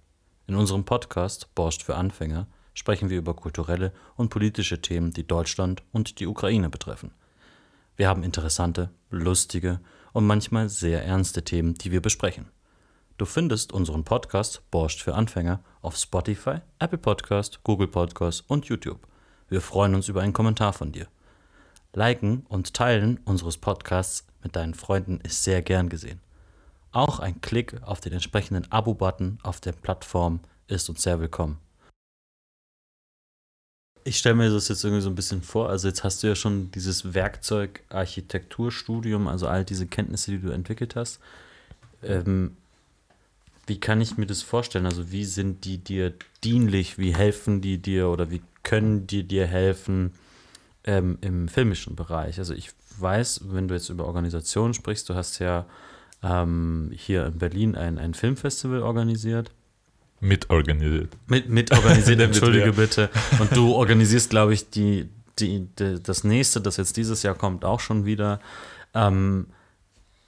[0.45, 5.81] In unserem Podcast Borscht für Anfänger sprechen wir über kulturelle und politische Themen, die Deutschland
[5.91, 7.11] und die Ukraine betreffen.
[7.97, 9.79] Wir haben interessante, lustige
[10.13, 12.49] und manchmal sehr ernste Themen, die wir besprechen.
[13.17, 19.07] Du findest unseren Podcast Borscht für Anfänger auf Spotify, Apple Podcast, Google Podcast und YouTube.
[19.49, 21.07] Wir freuen uns über einen Kommentar von dir.
[21.93, 26.19] Liken und Teilen unseres Podcasts mit deinen Freunden ist sehr gern gesehen.
[26.91, 31.58] Auch ein Klick auf den entsprechenden Abo-Button auf der Plattform ist uns sehr willkommen.
[34.06, 35.69] Ich stelle mir das jetzt irgendwie so ein bisschen vor.
[35.69, 40.49] Also jetzt hast du ja schon dieses Werkzeug Architekturstudium, also all diese Kenntnisse, die du
[40.49, 41.19] entwickelt hast.
[42.03, 42.58] Ähm,
[43.65, 44.86] wie kann ich mir das vorstellen?
[44.86, 46.97] Also wie sind die dir dienlich?
[46.97, 50.12] Wie helfen die dir oder wie können die dir helfen
[50.85, 52.39] ähm, im filmischen Bereich?
[52.39, 55.65] Also ich weiß, wenn du jetzt über Organisationen sprichst, du hast ja
[56.23, 59.51] ähm, hier in Berlin ein, ein Filmfestival organisiert.
[60.19, 61.09] Mitorganisiert.
[61.27, 63.09] Mit, mitorganisiert, entschuldige bitte.
[63.39, 67.65] Und du organisierst, glaube ich, die, die, die, das nächste, das jetzt dieses Jahr kommt,
[67.65, 68.39] auch schon wieder.
[68.93, 69.47] Ähm,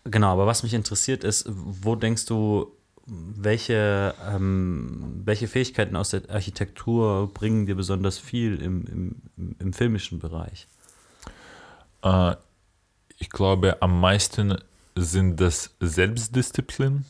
[0.03, 2.74] genau, aber was mich interessiert ist, wo denkst du,
[3.05, 8.85] welche, ähm, welche Fähigkeiten aus der Architektur bringen dir besonders viel im,
[9.37, 10.67] im, im filmischen Bereich?
[12.01, 12.35] Äh,
[13.17, 14.57] ich glaube, am meisten
[14.95, 17.05] sind das Selbstdisziplin,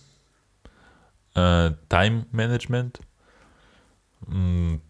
[1.35, 2.99] äh, Time Management,
[4.27, 4.81] mh, mm,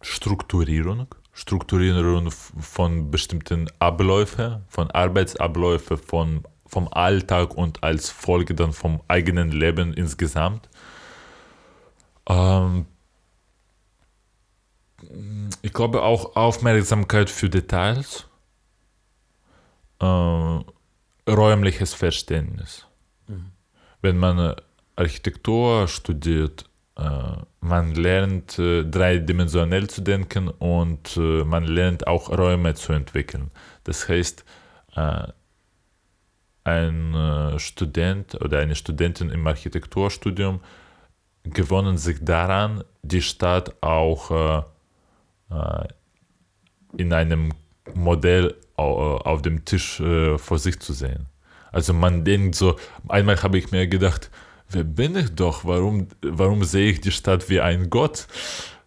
[0.00, 9.00] Strukturierung, Strukturierung von bestimmten Abläufen, von Arbeitsabläufen, von, vom Alltag und als Folge dann vom
[9.08, 10.68] eigenen Leben insgesamt.
[12.28, 12.86] Ähm,
[15.62, 18.26] ich glaube auch Aufmerksamkeit für Details,
[20.00, 20.60] äh,
[21.28, 22.86] räumliches Verständnis.
[23.26, 23.52] Mhm.
[24.02, 24.54] Wenn man
[24.96, 32.74] Architektur studiert, äh, man lernt äh, dreidimensionell zu denken und äh, man lernt auch Räume
[32.74, 33.50] zu entwickeln.
[33.84, 34.44] Das heißt,
[36.68, 40.60] ein Student oder eine Studentin im Architekturstudium
[41.44, 44.64] gewonnen sich daran, die Stadt auch
[46.96, 47.52] in einem
[47.94, 50.02] Modell auf dem Tisch
[50.36, 51.26] vor sich zu sehen.
[51.72, 52.76] Also man denkt so,
[53.08, 54.30] einmal habe ich mir gedacht,
[54.70, 55.64] wer bin ich doch?
[55.64, 58.26] Warum, warum sehe ich die Stadt wie ein Gott?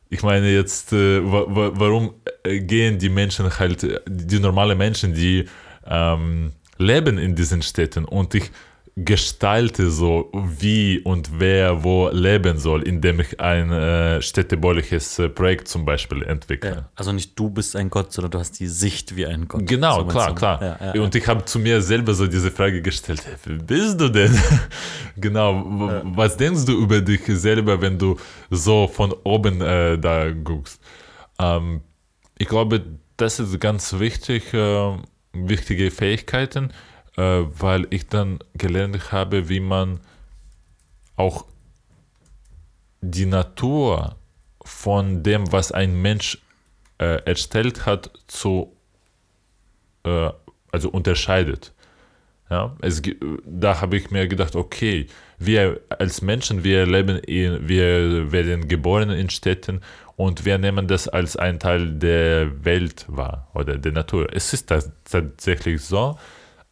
[0.10, 2.14] Ich meine jetzt, äh, warum
[2.44, 5.48] äh, gehen die Menschen halt, die normalen Menschen, die
[5.86, 8.52] ähm, leben in diesen Städten und ich
[8.98, 15.70] gestalte so, wie und wer wo leben soll, indem ich ein äh, städtebauliches äh, Projekt
[15.70, 16.70] zum Beispiel entwickle.
[16.70, 19.66] Ja, also nicht du bist ein Gott, sondern du hast die Sicht wie ein Gott.
[19.66, 20.62] Genau, so klar, klar.
[20.62, 24.10] Ja, ja, und ich habe zu mir selber so diese Frage gestellt, wer bist du
[24.10, 24.38] denn?
[25.16, 25.66] genau,
[26.04, 28.18] was denkst du über dich selber, wenn du
[28.50, 30.82] so von oben äh, da guckst?
[31.40, 31.82] Ähm,
[32.38, 32.82] ich glaube,
[33.16, 34.98] das ist ganz wichtig, äh,
[35.34, 36.72] wichtige Fähigkeiten
[37.18, 40.00] äh, weil ich dann gelernt habe, wie man
[41.16, 41.46] auch
[43.02, 44.16] die Natur
[44.64, 46.42] von dem, was ein Mensch
[47.00, 48.76] äh, erstellt hat, zu,
[50.04, 50.30] äh,
[50.72, 51.74] also unterscheidet.
[52.50, 53.02] Ja, es,
[53.46, 55.08] da habe ich mir gedacht, okay,
[55.46, 59.82] wir als Menschen, wir leben in, wir werden geboren in Städten
[60.16, 64.28] und wir nehmen das als ein Teil der Welt wahr oder der Natur.
[64.32, 64.72] Es ist
[65.06, 66.18] tatsächlich so,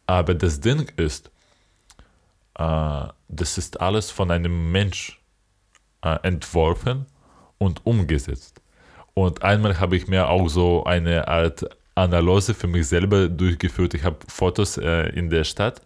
[0.06, 1.30] aber das Ding ist,
[2.58, 5.20] äh, das ist alles von einem Mensch
[6.02, 7.06] äh, entworfen
[7.58, 8.60] und umgesetzt.
[9.14, 11.64] Und einmal habe ich mir auch so eine Art
[11.96, 13.94] Analyse für mich selber durchgeführt.
[13.94, 15.82] Ich habe Fotos äh, in der Stadt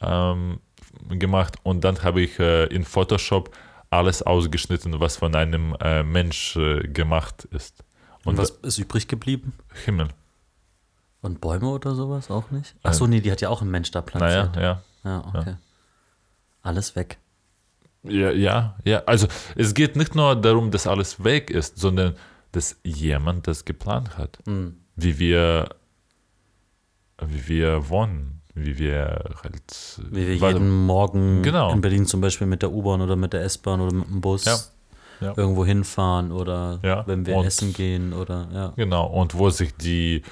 [0.00, 0.60] ähm,
[1.08, 3.54] gemacht und dann habe ich äh, in Photoshop
[3.90, 7.84] alles ausgeschnitten, was von einem äh, Mensch äh, gemacht ist.
[8.24, 9.52] Und, und was ist übrig geblieben?
[9.84, 10.08] Himmel.
[11.20, 12.74] Und Bäume oder sowas auch nicht?
[12.82, 14.56] Achso, nee, die hat ja auch ein Mensch da platziert.
[14.56, 15.10] Naja, ja.
[15.10, 15.50] Ja, okay.
[15.50, 15.58] Ja.
[16.62, 17.18] Alles weg.
[18.02, 19.02] Ja, ja, ja.
[19.06, 22.16] Also es geht nicht nur darum, dass alles weg ist, sondern
[22.52, 24.38] dass jemand das geplant hat.
[24.46, 24.76] Mhm.
[24.96, 25.70] Wie wir,
[27.22, 30.00] wie wir wohnen, wie wir halt.
[30.10, 31.72] Wie wir jeden Morgen genau.
[31.72, 34.44] in Berlin zum Beispiel mit der U-Bahn oder mit der S-Bahn oder mit dem Bus
[34.44, 34.56] ja.
[35.20, 35.34] Ja.
[35.36, 37.06] irgendwo hinfahren oder ja.
[37.06, 38.72] wenn wir und, essen gehen oder ja.
[38.76, 40.22] Genau, und wo sich die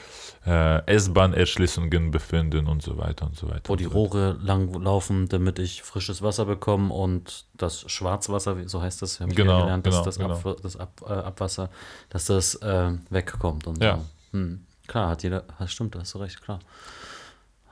[0.47, 3.69] äh, S-Bahn-Erschließungen befinden und so weiter und so weiter.
[3.69, 8.81] Wo die so Rohre lang laufen, damit ich frisches Wasser bekomme und das Schwarzwasser, so
[8.81, 10.35] heißt das, habe ich genau, gelernt, genau, das, genau.
[10.35, 11.71] Ab, das Ab, äh, Abwasser,
[12.11, 13.97] dass das äh, wegkommt und ja.
[13.97, 14.39] so.
[14.39, 14.65] Hm.
[14.89, 16.59] Klar, hat jeder, stimmt, hast du recht, klar.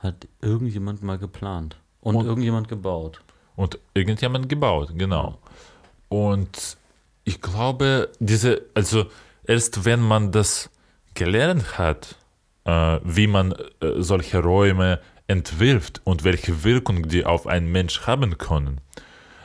[0.01, 3.21] Hat irgendjemand mal geplant und, und irgendjemand gebaut.
[3.55, 5.37] Und irgendjemand gebaut, genau.
[6.09, 6.77] Und
[7.23, 9.05] ich glaube, diese, also
[9.45, 10.69] erst wenn man das
[11.13, 12.15] gelernt hat,
[12.65, 18.37] äh, wie man äh, solche Räume entwirft und welche Wirkung die auf einen Mensch haben
[18.37, 18.81] können,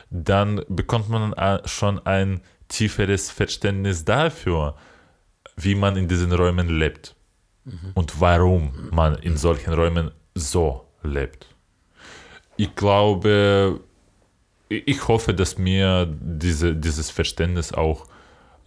[0.09, 4.75] dann bekommt man äh, schon ein tieferes Verständnis dafür,
[5.55, 7.15] wie man in diesen Räumen lebt
[7.65, 7.91] mhm.
[7.93, 11.47] und warum man in solchen Räumen so lebt.
[12.55, 13.79] Ich glaube,
[14.69, 18.07] ich hoffe, dass mir diese, dieses Verständnis auch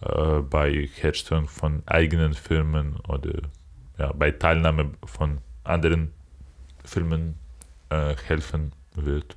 [0.01, 3.41] äh, bei Herstellung von eigenen Filmen oder
[3.97, 6.11] ja, bei Teilnahme von anderen
[6.83, 7.35] Filmen
[7.89, 9.35] äh, helfen wird.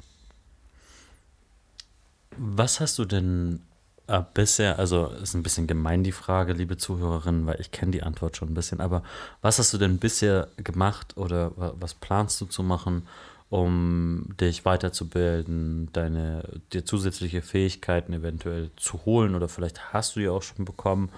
[2.36, 3.60] Was hast du denn
[4.34, 8.36] bisher, also ist ein bisschen gemein die Frage, liebe Zuhörerinnen, weil ich kenne die Antwort
[8.36, 9.02] schon ein bisschen, aber
[9.40, 13.06] was hast du denn bisher gemacht oder was planst du zu machen,
[13.48, 20.28] um dich weiterzubilden, deine dir zusätzliche Fähigkeiten eventuell zu holen oder vielleicht hast du die
[20.28, 21.10] auch schon bekommen,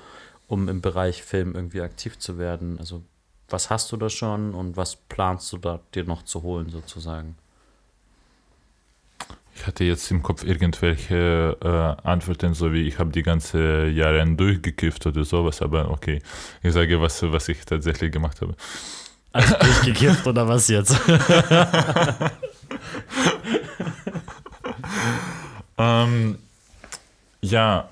[0.46, 2.79] um im Bereich Film irgendwie aktiv zu werden?
[2.79, 3.03] Also
[3.49, 7.37] was hast du da schon und was planst du da dir noch zu holen sozusagen?
[9.57, 14.27] Ich hatte jetzt im Kopf irgendwelche äh, Antworten, so wie ich habe die ganze Jahre
[14.27, 16.21] durchgekifft oder sowas, aber okay,
[16.62, 18.55] ich sage, was, was ich tatsächlich gemacht habe.
[19.33, 20.95] Also durchgekifft oder was jetzt?
[25.79, 26.38] ähm,
[27.40, 27.88] ja,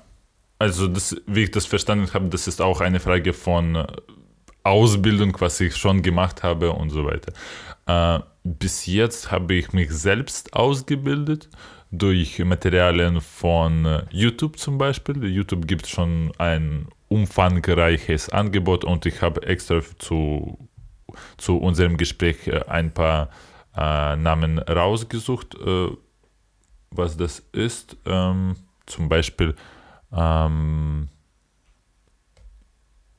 [0.59, 3.87] also das, wie ich das verstanden habe, das ist auch eine Frage von
[4.63, 7.33] Ausbildung, was ich schon gemacht habe und so weiter.
[7.87, 11.49] Äh, bis jetzt habe ich mich selbst ausgebildet
[11.91, 15.25] durch Materialien von äh, YouTube zum Beispiel.
[15.25, 20.69] YouTube gibt schon ein umfangreiches Angebot und ich habe extra zu,
[21.37, 23.29] zu unserem Gespräch äh, ein paar
[23.75, 25.87] äh, Namen rausgesucht, äh,
[26.91, 27.97] was das ist.
[28.05, 28.55] Ähm,
[28.85, 29.55] zum Beispiel
[30.13, 31.09] ähm,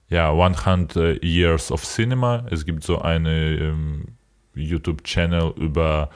[0.08, 2.46] ja, 100 Years of Cinema.
[2.48, 4.15] Es gibt so eine ähm,
[4.56, 6.10] YouTube-Channel über,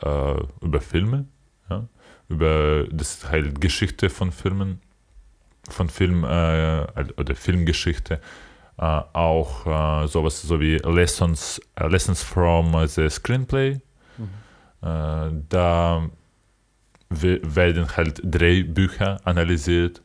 [0.00, 1.26] äh, über Filme,
[1.70, 1.86] ja?
[2.28, 4.80] über das halt Geschichte von Filmen,
[5.68, 8.20] von Film äh, oder Filmgeschichte.
[8.76, 13.80] Uh, auch uh, sowas so wie Lessons, uh, Lessons from the Screenplay.
[14.18, 15.44] Mhm.
[15.48, 16.02] da
[17.10, 20.02] werden halt Drehbücher analysiert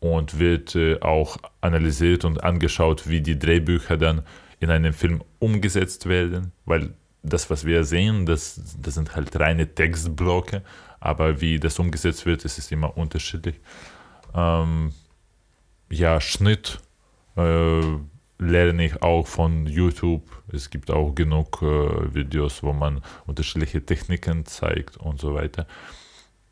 [0.00, 4.22] und wird äh, auch analysiert und angeschaut, wie die Drehbücher dann
[4.58, 9.74] in einem Film umgesetzt werden, weil das, was wir sehen, das, das sind halt reine
[9.74, 10.62] Textblöcke,
[11.00, 13.56] aber wie das umgesetzt wird, ist es immer unterschiedlich.
[14.34, 14.92] Ähm,
[15.90, 16.80] ja, Schnitt
[17.36, 17.80] äh,
[18.38, 20.22] lerne ich auch von YouTube.
[20.52, 25.66] Es gibt auch genug äh, Videos, wo man unterschiedliche Techniken zeigt und so weiter.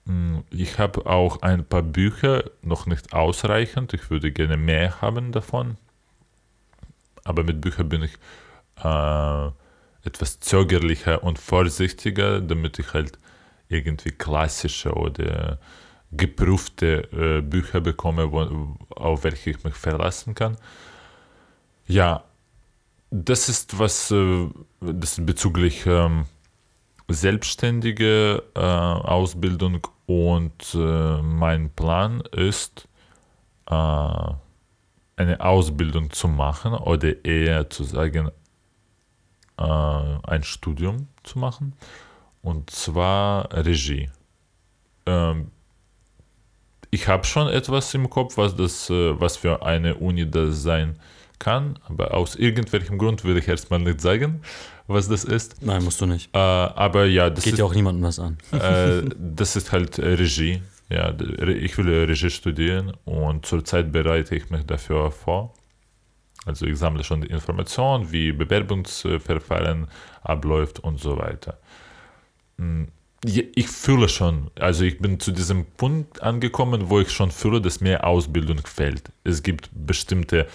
[0.07, 3.95] Hm, ich habe auch ein paar Bücher, noch nicht ausreichend.
[3.95, 5.77] Ich würde gerne mehr haben davon.
[7.25, 8.15] Aber mit Büchern bin ich
[8.83, 9.51] äh,
[10.05, 13.19] etwas zögerlicher und vorsichtiger, damit ich halt
[13.69, 15.59] irgendwie klassische oder
[16.13, 20.57] geprüfte äh, Bücher bekomme, wo, auf welche ich mich verlassen kann.
[21.87, 22.25] Ja,
[23.11, 24.49] das ist was, äh,
[24.81, 26.25] das bezüglich ähm,
[27.09, 32.89] selbstständige äh, Ausbildung und äh, mein Plan ist,
[33.67, 33.75] äh,
[35.17, 38.31] eine Ausbildung zu machen oder eher zu sagen,
[39.59, 41.75] äh, ein Studium zu machen.
[42.43, 44.11] Und zwar Regie.
[45.07, 45.51] Ähm,
[46.91, 50.99] ich habe schon etwas im Kopf, was, das, äh, was für eine Uni das sein
[51.39, 54.43] kann, aber aus irgendwelchem Grund will ich erstmal nicht sagen
[54.89, 55.63] was das ist.
[55.63, 56.35] Nein, musst du nicht.
[56.35, 58.39] Äh, aber ja, das geht ist, ja auch niemandem was an.
[58.53, 60.63] äh, das ist halt Regie.
[60.89, 65.53] Ja, ich will Regie studieren und zurzeit bereite ich mich dafür vor.
[66.49, 69.89] Also ich sammle schon die Informationen, wie Bewerbungsverfahren
[70.23, 71.59] abläuft und so weiter.
[72.59, 72.89] Hm,
[73.25, 77.81] ich fühle schon, also ich bin zu diesem Punkt angekommen, wo ich schon fühle, dass
[77.81, 79.11] mehr Ausbildung fällt.
[79.25, 80.47] Es gibt bestimmte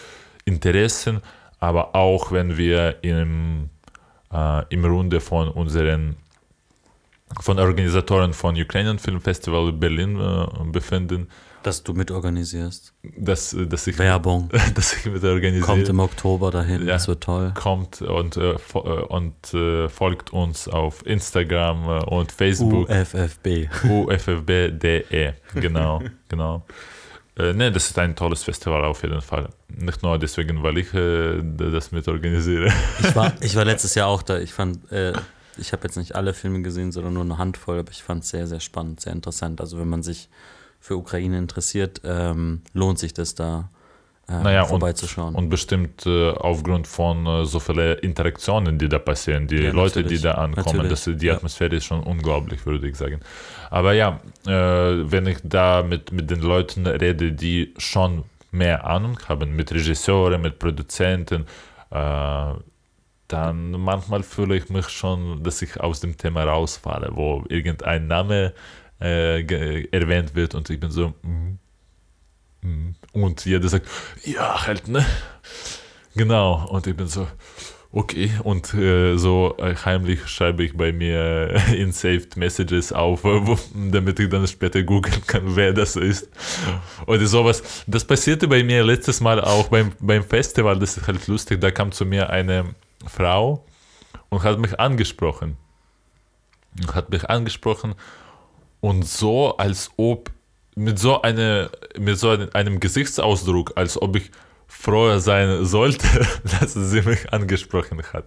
[0.45, 1.21] Interessen,
[1.60, 3.69] aber auch wenn wir im
[4.34, 6.15] äh, im Runde von unseren
[7.39, 11.27] von Organisatoren von Ukrainian Film Festival Berlin äh, befinden.
[11.63, 12.93] Dass du mitorganisierst.
[13.17, 14.49] Dass, dass ich, Werbung.
[14.76, 15.65] Dass ich mitorganisiere.
[15.65, 17.54] Kommt im Oktober dahin, ja, das wird toll.
[17.56, 22.89] Kommt und, äh, und äh, folgt uns auf Instagram äh, und Facebook.
[22.89, 23.69] UFFB.
[23.89, 26.65] UFFB.de, genau, genau.
[27.36, 29.49] Äh, ne, das ist ein tolles Festival auf jeden Fall.
[29.69, 32.71] Nicht nur deswegen, weil ich äh, das mit organisiere.
[32.99, 34.38] Ich war, ich war letztes Jahr auch da.
[34.38, 35.13] Ich fand, äh,
[35.58, 38.30] ich habe jetzt nicht alle Filme gesehen, sondern nur eine Handvoll, aber ich fand es
[38.30, 39.62] sehr, sehr spannend, sehr interessant.
[39.62, 40.30] Also wenn man sich
[40.84, 43.69] für Ukraine interessiert, ähm, lohnt sich das da
[44.27, 45.34] äh, naja, vorbeizuschauen.
[45.34, 49.71] Und, und bestimmt äh, aufgrund von äh, so vielen Interaktionen, die da passieren, die ja,
[49.71, 51.77] Leute, die da ankommen, das, die Atmosphäre ja.
[51.77, 53.21] ist schon unglaublich, würde ich sagen.
[53.69, 54.52] Aber ja, äh,
[55.10, 60.42] wenn ich da mit, mit den Leuten rede, die schon mehr Ahnung haben, mit Regisseuren,
[60.42, 61.46] mit Produzenten,
[61.92, 62.54] äh,
[63.29, 68.52] dann manchmal fühle ich mich schon, dass ich aus dem Thema rausfalle, wo irgendein Name
[69.04, 71.58] äh, erwähnt wird und ich bin so, mm,
[73.12, 73.87] und jeder sagt,
[74.23, 75.06] ja, halt, ne?
[76.15, 76.67] Genau.
[76.69, 77.27] Und ich bin so,
[77.95, 83.56] Okay, und äh, so äh, heimlich schreibe ich bei mir in Saved Messages auf, wo,
[83.75, 86.27] damit ich dann später googeln kann, wer das ist.
[87.06, 87.83] Oder sowas.
[87.85, 91.69] Das passierte bei mir letztes Mal auch beim, beim Festival, das ist halt lustig, da
[91.69, 92.73] kam zu mir eine
[93.06, 93.63] Frau
[94.29, 95.58] und hat mich angesprochen.
[96.95, 97.93] Hat mich angesprochen
[98.84, 100.29] und so, als ob,
[100.75, 104.29] mit so, eine, mit so einem Gesichtsausdruck, als ob ich
[104.67, 106.06] froher sein sollte,
[106.60, 108.25] dass sie mich angesprochen hat.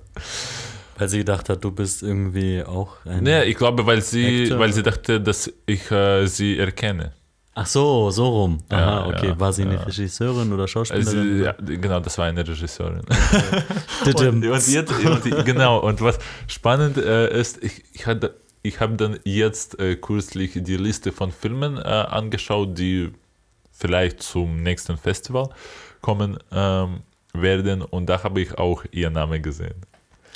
[0.96, 3.22] Weil sie gedacht hat, du bist irgendwie auch ein.
[3.24, 4.58] Nee, ich glaube, weil sie, Actor.
[4.60, 7.12] weil sie dachte, dass ich äh, sie erkenne.
[7.58, 8.58] Ach so, so rum.
[8.70, 9.28] Aha, Ja, okay.
[9.28, 9.82] ja, War sie eine ja.
[9.82, 11.42] Regisseurin oder Also, Schauspielerin?
[11.44, 13.02] ja, genau, das war eine Regisseurin.
[14.06, 18.34] Und, und jetzt, und, genau, und was spannend äh, ist, ich, ich, hatte-
[18.66, 23.12] ich habe dann jetzt äh, kürzlich die Liste von Filmen äh, angeschaut, die
[23.72, 25.50] vielleicht zum nächsten Festival
[26.00, 27.00] kommen ähm,
[27.32, 29.74] werden und da habe ich auch ihr Name gesehen.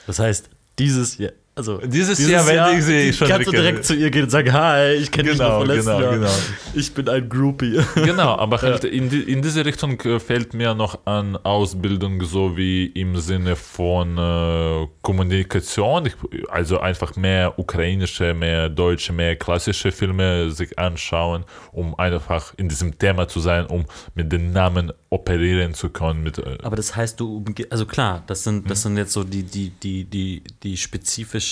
[0.07, 1.33] Das heißt, dieses Jahr.
[1.61, 4.51] Also Dieses Jahr werde ich sie schon Kannst du direkt zu ihr gehen und sagen,
[4.53, 6.15] hi, ich kenne dich noch Genau, von letztem genau, Jahr.
[6.15, 6.31] genau.
[6.73, 7.81] Ich bin ein Groupie.
[7.95, 12.57] Genau, aber halt in, die, in diese Richtung äh, fällt mir noch an Ausbildung so
[12.57, 16.15] wie im Sinne von äh, Kommunikation, ich,
[16.49, 22.99] also einfach mehr ukrainische, mehr deutsche, mehr klassische Filme sich anschauen, um einfach in diesem
[22.99, 23.85] Thema zu sein, um
[24.15, 26.23] mit den Namen operieren zu können.
[26.23, 29.43] Mit, äh, Aber das heißt, du, also klar, das sind, das sind jetzt so die,
[29.43, 31.49] die, die, die, die spezifischen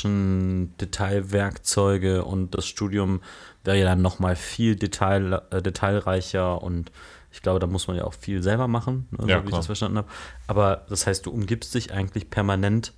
[0.80, 3.20] Detailwerkzeuge und das Studium
[3.64, 6.90] wäre ja dann nochmal viel Detail, äh, detailreicher und
[7.30, 9.48] ich glaube, da muss man ja auch viel selber machen, ne, so Ja, wie ich
[9.48, 9.58] klar.
[9.60, 10.08] das verstanden habe.
[10.46, 12.92] Aber das heißt, du umgibst dich eigentlich permanent,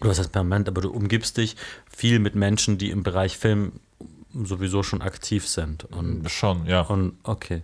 [0.00, 1.56] oder was heißt permanent, aber du umgibst dich
[1.90, 3.80] viel mit Menschen, die im Bereich Film
[4.34, 5.84] sowieso schon aktiv sind.
[5.84, 6.82] Und, schon, ja.
[6.82, 7.62] und okay.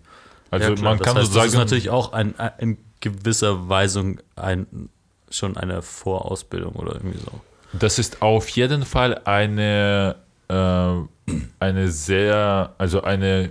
[0.51, 3.69] Also Ja, man das kann heißt, so Das ist natürlich auch ein, ein, in gewisser
[3.69, 4.89] Weise ein,
[5.31, 7.41] schon eine Vorausbildung oder irgendwie so.
[7.79, 10.17] Das ist auf jeden Fall eine,
[10.49, 13.51] äh, eine sehr, also eine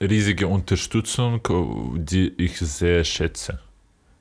[0.00, 1.40] riesige Unterstützung,
[1.96, 3.58] die ich sehr schätze.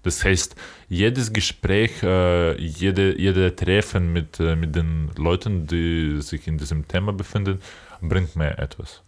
[0.04, 0.56] Das heißt,
[0.88, 6.88] jedes Gespräch, äh, jede, jede Treffen mit, äh, mit den Leuten, die sich in diesem
[6.88, 7.60] Thema befinden,
[8.02, 9.02] bringt mir etwas.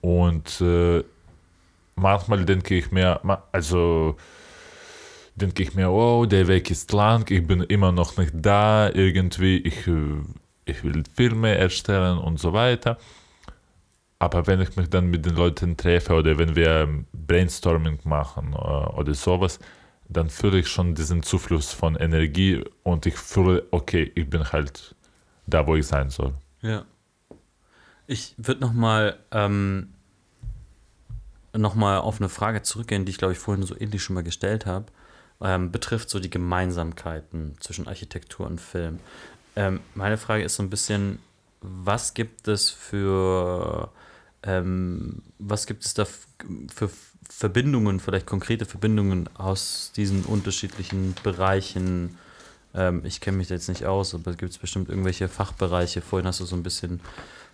[0.00, 1.04] Und äh,
[1.96, 3.20] manchmal denke ich mir,
[3.52, 4.16] also
[5.38, 9.58] denke ich mir, oh, der Weg ist lang, ich bin immer noch nicht da, irgendwie,
[9.58, 10.20] ich, äh,
[10.64, 12.98] ich will Filme erstellen und so weiter.
[14.18, 18.56] Aber wenn ich mich dann mit den Leuten treffe oder wenn wir Brainstorming machen äh,
[18.56, 19.60] oder sowas,
[20.08, 24.96] dann fühle ich schon diesen Zufluss von Energie und ich fühle, okay, ich bin halt
[25.46, 26.34] da, wo ich sein soll.
[26.62, 26.84] Ja.
[28.06, 29.92] Ich würde nochmal ähm,
[31.52, 34.66] noch auf eine Frage zurückgehen, die ich glaube ich vorhin so ähnlich schon mal gestellt
[34.66, 34.86] habe.
[35.40, 38.98] Ähm, betrifft so die Gemeinsamkeiten zwischen Architektur und Film.
[39.54, 41.20] Ähm, meine Frage ist so ein bisschen,
[41.60, 43.90] was gibt es für
[44.42, 46.90] ähm, was gibt es da für
[47.28, 52.16] Verbindungen, vielleicht konkrete Verbindungen aus diesen unterschiedlichen Bereichen?
[52.74, 56.00] Ähm, ich kenne mich da jetzt nicht aus, aber gibt es bestimmt irgendwelche Fachbereiche?
[56.00, 57.00] Vorhin hast du so ein bisschen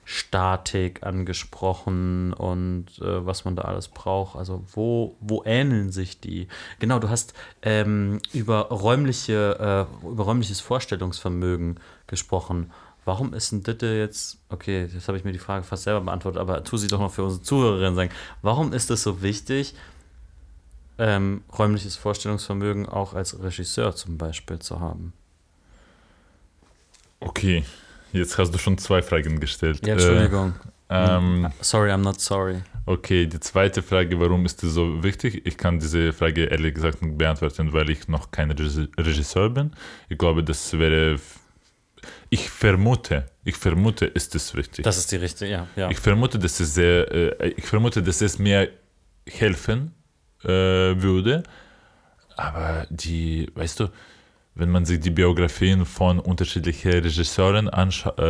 [0.04, 4.36] Statik angesprochen und äh, was man da alles braucht.
[4.36, 6.48] Also wo, wo ähneln sich die?
[6.78, 12.70] Genau, du hast ähm, über, räumliche, äh, über räumliches Vorstellungsvermögen gesprochen.
[13.04, 16.40] Warum ist denn das jetzt, okay, jetzt habe ich mir die Frage fast selber beantwortet,
[16.40, 18.10] aber tu sie doch noch für unsere Zuhörerinnen sagen.
[18.40, 19.74] Warum ist es so wichtig,
[20.98, 25.12] ähm, räumliches Vorstellungsvermögen auch als Regisseur zum Beispiel zu haben?
[27.20, 27.64] Okay,
[28.14, 29.86] jetzt hast du schon zwei Fragen gestellt.
[29.86, 30.54] Ja, Entschuldigung.
[30.88, 32.56] Äh, ähm, sorry, I'm not sorry.
[32.86, 35.42] Okay, die zweite Frage, warum ist das so wichtig?
[35.46, 39.72] Ich kann diese Frage ehrlich gesagt nicht beantworten, weil ich noch kein Regis- Regisseur bin.
[40.08, 41.18] Ich glaube, das wäre.
[42.28, 44.84] Ich vermute, ich vermute, ist es wichtig.
[44.84, 45.66] Das ist die richtige, ja.
[45.74, 45.90] ja.
[45.90, 47.10] Ich vermute, dass es sehr,
[47.40, 48.68] äh, ich vermute, dass es mir
[49.26, 49.94] helfen
[50.42, 51.44] äh, würde.
[52.36, 53.88] Aber die, weißt du,
[54.54, 58.22] wenn man sich die Biografien von unterschiedlichen Regisseuren anscha äh,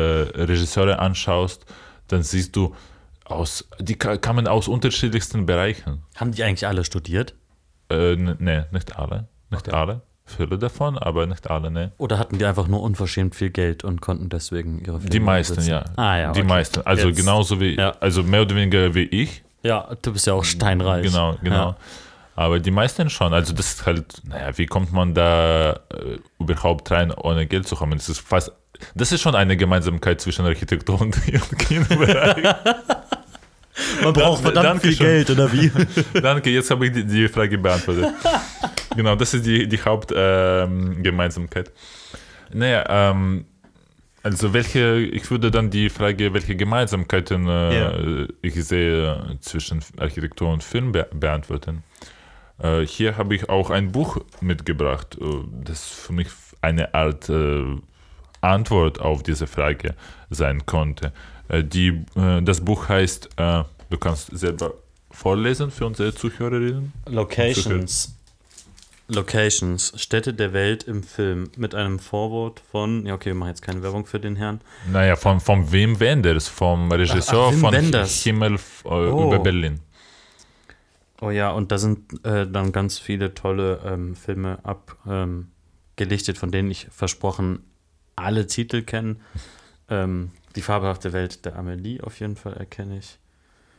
[0.42, 1.64] Regisseure anschaust,
[2.08, 2.74] dann siehst du,
[3.24, 6.02] aus, die ka- kamen aus unterschiedlichsten Bereichen.
[6.16, 7.34] Haben die eigentlich alle studiert?
[7.90, 9.28] Äh, n- nee, nicht alle.
[9.50, 9.76] Nicht Okay.
[9.76, 10.02] alle.
[10.26, 11.92] Viele davon, aber nicht alle, ne.
[11.98, 15.60] Oder hatten die einfach nur unverschämt viel Geld und konnten deswegen ihre Filme Die meisten,
[15.66, 15.84] ja.
[15.96, 16.48] Ah ja, Die okay.
[16.48, 16.80] meisten.
[16.86, 17.90] Also Jetzt- genauso wie, Ja.
[18.00, 19.42] also mehr oder weniger wie ich.
[19.62, 21.04] Ja, du bist ja auch steinreich.
[21.06, 21.68] Genau, genau.
[21.70, 21.76] Ja.
[22.36, 23.32] Aber die meisten schon.
[23.32, 27.76] Also das ist halt, naja, wie kommt man da äh, überhaupt rein, ohne Geld zu
[27.76, 27.96] kommen?
[27.98, 28.52] Das ist fast,
[28.94, 31.16] das ist schon eine Gemeinsamkeit zwischen Architektur und
[31.58, 32.54] Kinobereich.
[34.02, 35.06] Man braucht verdammt danke viel schön.
[35.06, 35.70] Geld, oder wie?
[36.20, 38.14] Danke, jetzt habe ich die, die Frage beantwortet.
[38.94, 41.68] genau, das ist die, die Hauptgemeinsamkeit.
[42.52, 43.46] Ähm, naja, ähm,
[44.22, 48.26] also welche, ich würde dann die Frage, welche Gemeinsamkeiten äh, Ja.
[48.42, 51.82] ich sehe zwischen Architektur und Film be beantworten.
[52.58, 55.24] Äh, hier habe ich auch ein Buch mitgebracht, äh,
[55.64, 56.28] das für mich
[56.60, 57.64] eine Art äh,
[58.40, 59.94] Antwort auf diese Frage
[60.30, 61.12] sein konnte.
[61.50, 64.72] Die, das Buch heißt, du kannst selber
[65.10, 66.92] vorlesen für unsere Zuhörerinnen.
[67.06, 68.14] Locations.
[69.08, 73.62] Locations, Städte der Welt im Film mit einem Vorwort von, ja okay, wir machen jetzt
[73.62, 74.60] keine Werbung für den Herrn.
[74.90, 78.22] Naja, von, von Wim Wenders, vom Regisseur ach, Wim von Wenders.
[78.22, 79.26] Himmel äh, Oh.
[79.28, 79.80] über Berlin.
[81.24, 86.50] Oh ja, und da sind äh, dann ganz viele tolle ähm, Filme abgelichtet, ähm, von
[86.50, 87.60] denen ich versprochen
[88.14, 89.16] alle Titel kenne.
[89.88, 93.18] Ähm, die fabelhafte Welt der Amelie auf jeden Fall erkenne ich.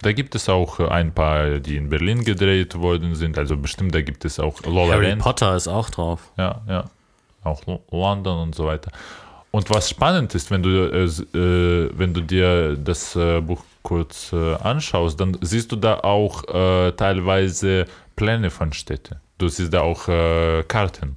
[0.01, 3.37] Da gibt es auch äh, ein paar, die in Berlin gedreht worden sind.
[3.37, 5.21] Also bestimmt, da gibt es auch Lola Harry Land.
[5.21, 6.31] Potter ist auch drauf.
[6.37, 6.85] Ja, ja.
[7.43, 8.91] Auch Lo- London und so weiter.
[9.51, 14.33] Und was spannend ist, wenn du, äh, äh, wenn du dir das äh, Buch kurz
[14.33, 19.17] äh, anschaust, dann siehst du da auch äh, teilweise Pläne von Städten.
[19.37, 21.15] Du siehst da auch äh, Karten.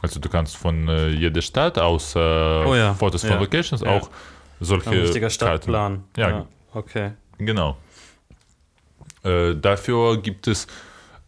[0.00, 3.90] Also du kannst von äh, jeder Stadt aus äh, ja, Fotos von ja, Locations ja.
[3.90, 4.10] auch
[4.60, 5.34] solche Ein richtiger Karten.
[5.34, 6.04] Stadtplan.
[6.16, 7.12] Ja, okay.
[7.38, 7.76] Genau.
[9.22, 10.66] Äh, dafür gibt es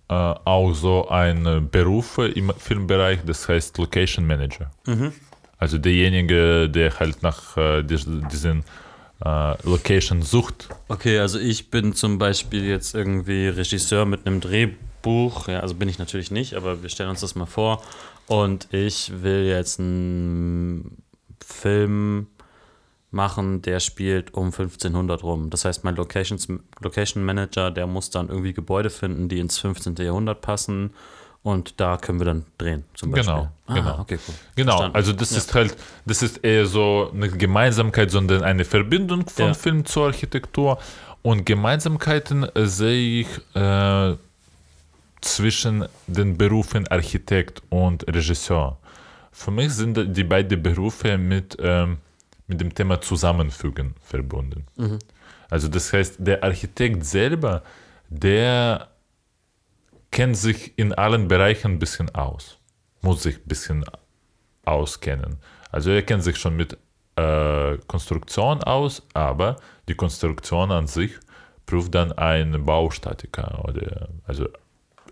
[0.07, 4.71] auch so einen Beruf im Filmbereich, das heißt Location Manager.
[5.65, 8.65] Also derjenige, der halt nach äh, diesen
[9.25, 10.69] äh, Location sucht.
[10.89, 15.49] Okay, also ich bin zum Beispiel jetzt irgendwie Regisseur mit einem Drehbuch.
[15.49, 17.83] Ja, also bin ich natürlich nicht, aber wir stellen uns das mal vor.
[18.27, 21.03] Und ich will jetzt einen
[21.43, 22.27] Film
[23.11, 25.49] machen, der spielt um 1500 rum.
[25.49, 26.47] Das heißt, mein Locations,
[26.83, 29.97] Location Manager, der muss dann irgendwie Gebäude finden, die ins 15.
[29.97, 30.91] Jahrhundert passen.
[31.45, 33.33] Und da können wir dann drehen, zum Beispiel.
[33.35, 33.99] Genau, ah, genau.
[34.01, 34.35] Okay, cool.
[34.57, 34.97] Genau, Verstanden.
[34.97, 35.37] also das Ja.
[35.37, 35.77] ist halt,
[36.07, 39.55] das ist eher so eine Gemeinsamkeit, sondern eine Verbindung von Ja.
[39.55, 40.79] Film zur Architektur.
[41.21, 44.15] Und Gemeinsamkeiten äh, sehe ich äh,
[45.21, 48.79] zwischen den Berufen Architekt und Regisseur.
[49.31, 51.99] Für mich sind die beiden Berufe mit, ähm,
[52.47, 54.65] mit dem Thema Zusammenfügen verbunden.
[55.51, 57.63] Also das heißt, der Architekt selber,
[58.09, 58.89] der
[60.15, 62.59] kennt sich in allen Bereichen ein bisschen aus,
[63.03, 63.85] muss sich ein bisschen
[64.65, 65.39] auskennen.
[65.73, 66.79] Also er kennt sich schon mit
[67.17, 69.57] äh, Konstruktion aus, aber
[69.89, 71.11] die Konstruktion an sich
[71.67, 74.49] prüft dann ein Baustatiker oder, also,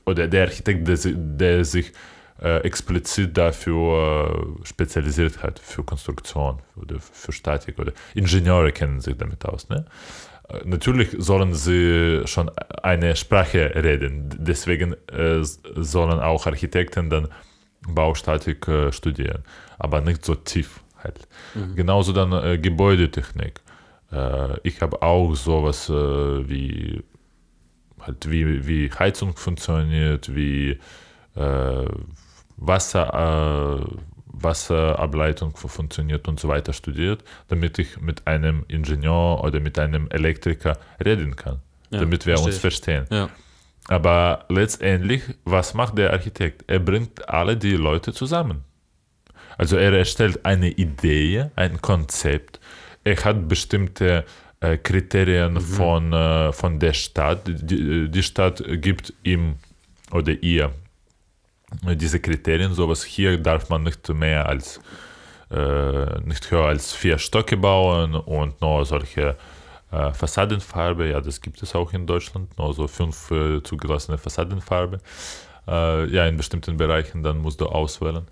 [0.06, 1.92] oder der Architekt, der, der sich
[2.40, 9.16] äh, explizit dafür äh, spezialisiert hat, für Konstruktion oder für Statik oder Ingenieure kennen sich
[9.16, 9.68] damit aus.
[9.68, 9.84] Ne?
[10.64, 12.50] Natürlich sollen sie schon
[12.82, 17.28] eine Sprache reden, deswegen äh, sollen auch Architekten dann
[17.88, 19.44] Baustatik äh, studieren,
[19.78, 21.26] aber nicht so tief halt.
[21.74, 23.60] Genauso dann äh, Gebäudetechnik.
[24.12, 25.92] Äh, ich habe auch sowas äh,
[26.48, 27.02] wie
[28.00, 30.78] halt wie, wie Heizung funktioniert, wie
[31.34, 31.86] äh,
[32.56, 33.86] Wasser,
[34.42, 40.08] Wasserableitung fu- funktioniert und so weiter studiert, damit ich mit einem Ingenieur oder mit einem
[40.10, 43.06] Elektriker reden kann, Ja, damit wir uns verstehe verstehen.
[43.10, 43.28] Ja.
[43.88, 46.64] Aber letztendlich, was macht der Architekt?
[46.68, 48.64] Er bringt alle die Leute zusammen.
[49.58, 52.60] Also er erstellt eine Idee, ein Konzept.
[53.04, 54.24] Er hat bestimmte
[54.60, 57.40] äh, Kriterien von, äh, von der Stadt.
[57.46, 59.56] Die, die Stadt gibt ihm
[60.12, 60.70] oder ihr
[61.94, 64.80] diese Kriterien, sowas hier darf man nicht mehr als
[65.50, 69.36] äh, nicht höher als vier Stöcke bauen und nur solche
[69.90, 74.98] äh, Fassadenfarbe, ja, das gibt es auch in Deutschland, nur so fünf äh, zugelassene Fassadenfarbe.
[75.68, 78.26] Äh, ja, in bestimmten Bereichen, dann musst du auswählen.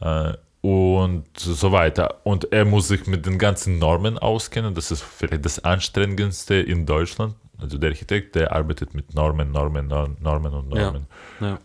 [0.00, 2.20] Äh, und so weiter.
[2.24, 4.74] Und er muss sich mit den ganzen Normen auskennen.
[4.74, 7.34] Das ist vielleicht das Anstrengendste in Deutschland.
[7.58, 10.82] Also der Architekt, der arbeitet mit Normen, Normen, Normen, Normen und Ja.
[10.82, 11.06] Normen.
[11.40, 11.58] Ja.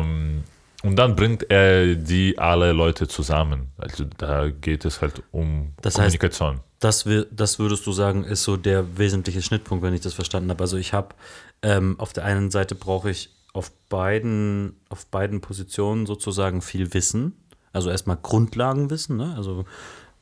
[0.00, 0.44] Ähm,
[0.82, 3.68] und dann bringt er die alle Leute zusammen.
[3.78, 6.60] Also da geht es halt um Das heißt- Kommunikation.
[6.80, 10.50] Das, wi- das würdest du sagen, ist so der wesentliche Schnittpunkt, wenn ich das verstanden
[10.50, 10.62] habe.
[10.64, 11.14] Also ich habe
[11.62, 17.34] ähm, auf der einen Seite brauche ich auf beiden, auf beiden Positionen sozusagen viel Wissen.
[17.72, 19.34] Also erstmal Grundlagenwissen, ne?
[19.36, 19.64] Also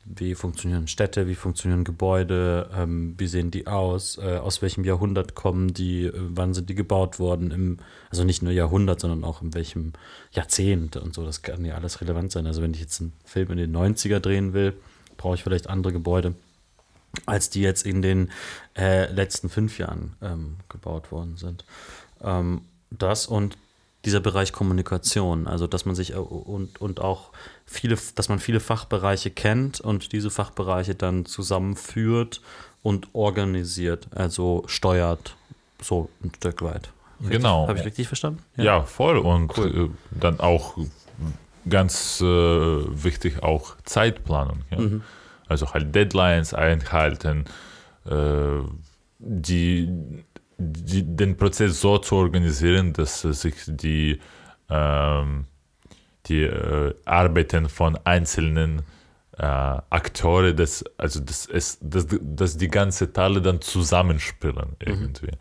[0.05, 5.35] wie funktionieren Städte, wie funktionieren Gebäude, ähm, wie sehen die aus, äh, aus welchem Jahrhundert
[5.35, 7.77] kommen die, äh, wann sind die gebaut worden, im,
[8.09, 9.93] also nicht nur Jahrhundert, sondern auch in welchem
[10.31, 12.47] Jahrzehnt und so, das kann ja alles relevant sein.
[12.47, 14.73] Also wenn ich jetzt einen Film in den 90er drehen will,
[15.17, 16.33] brauche ich vielleicht andere Gebäude
[17.25, 18.31] als die jetzt in den
[18.77, 21.65] äh, letzten fünf Jahren ähm, gebaut worden sind.
[22.23, 23.57] Ähm, Das und
[24.05, 27.29] dieser Bereich Kommunikation, also dass man sich äh, und, und auch
[27.65, 32.41] viele, dass man viele Fachbereiche kennt und diese Fachbereiche dann zusammenführt
[32.83, 35.35] und organisiert, also steuert,
[35.81, 36.91] so ein Stück weit.
[37.19, 37.67] Genau.
[37.67, 38.41] Habe ich richtig verstanden?
[38.55, 39.17] Ja, voll.
[39.17, 39.91] Und Cool.
[39.91, 40.77] äh, dann auch
[41.69, 44.61] ganz äh, wichtig auch Zeitplanung.
[44.71, 44.79] Ja?
[44.79, 45.03] Mhm.
[45.47, 47.45] Also halt Deadlines einhalten,
[48.05, 48.61] äh,
[49.19, 49.89] die,
[50.61, 54.19] die, den Prozess so zu organisieren, dass sich die,
[54.69, 55.45] ähm,
[56.27, 58.83] die äh, Arbeiten von einzelnen
[59.37, 65.31] äh, Akteure, das, also das ist, dass, dass die ganze Teile dann zusammenspielen irgendwie.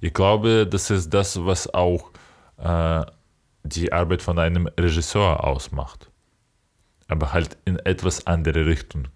[0.00, 2.10] Ich glaube, das ist das, was auch
[2.56, 3.04] äh,
[3.62, 6.10] die Arbeit von einem Regisseur ausmacht.
[7.08, 9.08] Aber halt in etwas andere Richtung.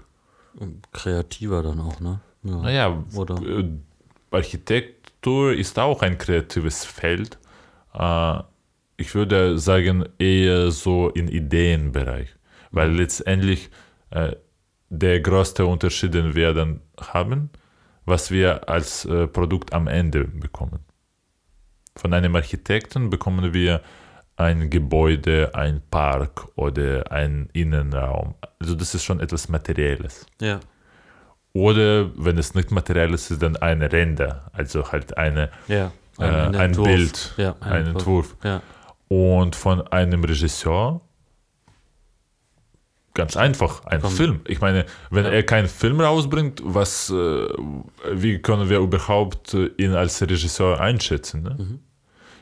[0.93, 2.21] Kreativer dann auch, ne?
[2.43, 2.57] Ja.
[2.59, 3.41] Naja, Oder?
[3.41, 3.71] äh,
[5.25, 7.39] Architektur ist auch ein kreatives Feld.
[7.95, 8.41] Äh,
[8.99, 12.29] ich würde sagen, eher so im Ideenbereich.
[12.71, 13.71] Weil letztendlich
[14.11, 14.37] äh,
[14.91, 17.51] der größte Unterschied, den wir dann haben,
[18.05, 20.81] was wir als äh, Produkt am Ende bekommen.
[21.97, 23.81] Von einem Architekten bekommen wir
[24.37, 28.35] ein Gebäude, ein Park oder ein Innenraum.
[28.59, 30.27] Also das ist schon etwas Materielles.
[30.41, 30.61] Ja.
[31.57, 35.93] Oder wenn es nicht materiell ist, ist dann ein Render, also halt eine, Ja.
[36.19, 36.89] äh, ein, Entwurf.
[36.89, 38.35] Bild, Ja, ein Entwurf.
[38.43, 38.61] Ja.
[39.09, 41.01] Und von einem Regisseur
[43.15, 44.11] ganz einfach, ein Komm.
[44.11, 44.41] Film.
[44.49, 45.31] Ich meine, wenn Ja.
[45.31, 47.47] er keinen Film rausbringt, was, äh,
[48.13, 51.45] wie können wir überhaupt äh, ihn als Regisseur einschätzen?
[51.45, 51.57] Ne?
[51.57, 51.79] Mhm.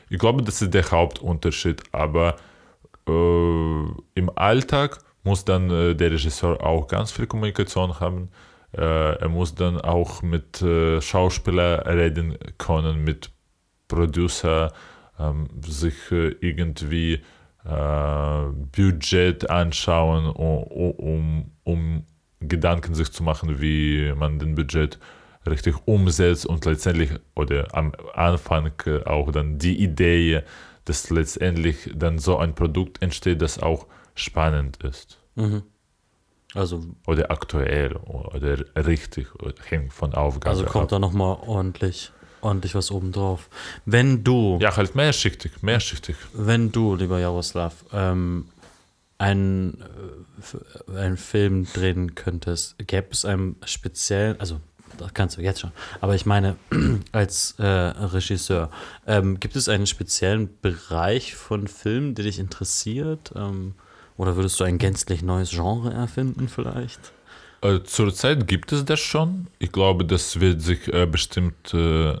[0.09, 2.37] Ich glaube, das ist der Hauptunterschied, aber
[3.07, 3.11] äh,
[4.15, 8.29] im Alltag muss dann äh, der Regisseur auch ganz viel Kommunikation haben.
[8.75, 13.31] Äh, er muss dann auch mit äh, Schauspieler reden können, mit
[13.87, 14.73] Producer,
[15.19, 17.21] ähm, sich äh, irgendwie
[17.65, 18.45] äh,
[18.75, 22.03] Budget anschauen, um, um,
[22.39, 24.99] Gedanken sich zu machen, wie man den Budget
[25.47, 28.71] richtig umsetzt und letztendlich oder am Anfang
[29.05, 30.41] auch dann die Idee,
[30.83, 35.63] dass letztendlich dann so ein Produkt entsteht, das auch spannend ist Mhm.
[36.55, 39.27] Also, oder aktuell oder richtig
[39.69, 40.89] hängt von Aufgabe also kommt ab.
[40.89, 43.49] da nochmal ordentlich, ordentlich was oben drauf.
[43.85, 46.15] Wenn du, Ja, halt mehrschichtig, mehrschichtig.
[46.33, 48.49] wenn du, lieber Jaroslav, ähm,
[49.17, 49.83] einen,
[50.91, 54.59] äh, einen Film drehen könntest, gäbe es einen speziellen, also
[54.97, 56.55] das kannst du jetzt schon, aber ich meine,
[57.13, 58.69] als äh, Regisseur,
[59.07, 63.33] ähm, gibt es einen speziellen Bereich von Filmen, der dich interessiert?
[63.35, 63.73] Ähm,
[64.17, 67.11] oder würdest du ein gänzlich neues Genre erfinden vielleicht?
[67.61, 69.47] Äh, Zurzeit gibt es das schon.
[69.59, 72.15] Ich glaube, das wird sich äh, bestimmt, äh,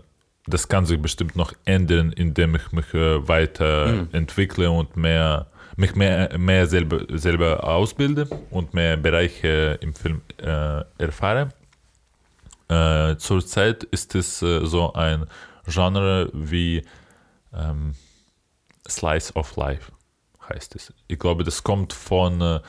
[0.47, 6.37] das kann sich bestimmt noch ändern, indem ich mich äh, weiterentwickle und mehr, mich mehr,
[6.37, 11.49] mehr selber, selber ausbilde und mehr Bereiche im Film äh, erfahre.
[12.69, 15.27] Äh, zurzeit ist es äh, so ein
[15.67, 16.83] Genre wie
[17.53, 17.93] ähm,
[18.87, 19.92] Slice of Life
[20.49, 20.93] heißt es.
[21.07, 22.59] Ich glaube, das kommt von äh,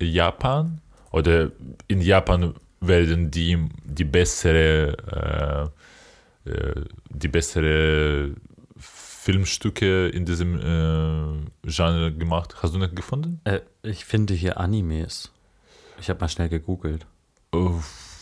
[0.00, 1.50] Japan oder
[1.88, 5.72] in Japan werden die die bessere
[6.46, 8.32] äh, äh, die bessere
[8.78, 12.62] Filmstücke in diesem äh, Genre gemacht.
[12.62, 13.40] Hast du nicht gefunden?
[13.44, 15.30] Äh, ich finde hier Animes.
[16.00, 17.06] Ich habe mal schnell gegoogelt.
[17.52, 17.58] Äh,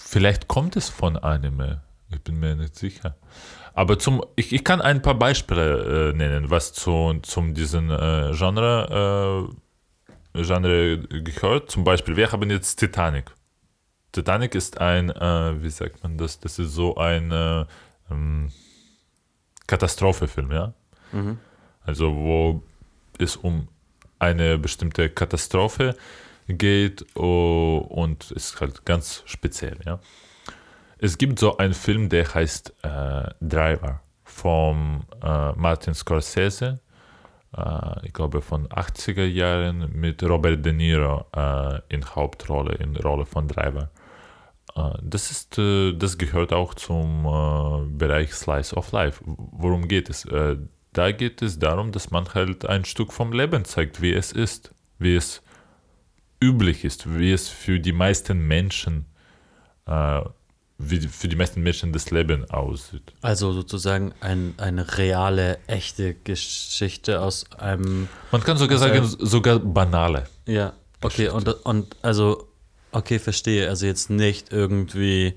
[0.09, 1.83] Vielleicht kommt es von Anime.
[2.11, 3.17] Ich bin mir nicht sicher.
[3.77, 8.33] Aber zum, ich, ich kann ein paar Beispiele äh, nennen, was zu, zum diesen äh,
[8.33, 9.53] Genre,
[10.35, 11.71] äh, Genre gehört.
[11.71, 13.27] Zum Beispiel, wir haben jetzt Titanic.
[14.13, 16.41] Titanic ist ein, äh, wie sagt man das?
[16.41, 17.67] Das ist so ein äh,
[18.11, 18.51] ähm,
[19.67, 20.73] Katastrophefilm, ja?
[21.13, 21.39] Mhm.
[21.85, 22.63] Also wo
[23.19, 23.69] es um
[24.19, 25.95] eine bestimmte Katastrophe
[26.49, 30.01] geht oh, und ist halt ganz speziell, ja.
[30.99, 36.81] Es gibt so einen Film, der heißt äh, Driver vom äh, Martin Scorsese,
[37.57, 43.27] äh, ich glaube von 80er Jahren mit Robert De Niro äh, in Hauptrolle, in Rolle
[43.27, 43.91] von Driver.
[44.75, 47.25] Äh, das ist, äh, das gehört auch zum
[47.99, 49.23] Bereich Slice of Life.
[49.25, 50.27] Worum geht es?
[50.93, 54.75] Da geht es darum, dass man halt ein Stück vom Leben zeigt, wie es ist,
[54.99, 55.43] wie es
[56.43, 59.05] üblich ist, wie es für die meisten Menschen,
[59.87, 60.23] äh,
[60.79, 63.15] wie für die meisten Menschen das Leben aussieht.
[63.23, 68.09] Also sozusagen ein, eine reale, echte Geschichte aus einem.
[68.31, 70.27] Man kann sogar sagen, sogar banale.
[70.47, 71.55] Ja, okay, Geschichte.
[71.57, 72.49] und, und also,
[72.93, 73.69] okay, verstehe.
[73.69, 75.35] Also jetzt nicht irgendwie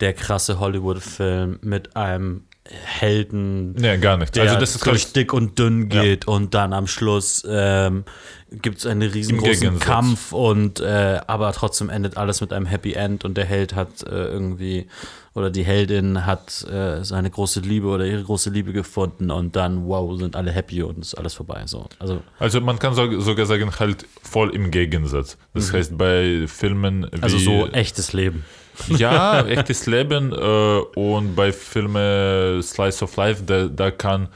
[0.00, 2.44] der krasse Hollywood-Film mit einem
[2.84, 4.34] Helden, Nee, gar nicht.
[4.36, 6.02] der also das ist durch dick und dünn Ja.
[6.02, 8.04] geht und dann am Schluss ähm,
[8.50, 9.78] gibt es einen riesengroßen.
[9.78, 14.02] Kampf und äh, aber trotzdem endet alles mit einem Happy End und der Held hat
[14.02, 14.86] äh, irgendwie
[15.34, 19.86] oder die Heldin hat äh, seine große Liebe oder ihre große Liebe gefunden und dann
[19.86, 23.46] wow sind alle happy und ist alles vorbei so also also man kann so, sogar
[23.46, 25.36] sagen, halt voll im Gegensatz.
[25.54, 27.16] Das heißt, bei Filmen wie...
[27.18, 27.22] Mhm.
[27.22, 28.44] also so echtes Leben
[28.88, 34.28] Ja, echtes Leben äh, und bei Filmen Slice of Life, da, da kann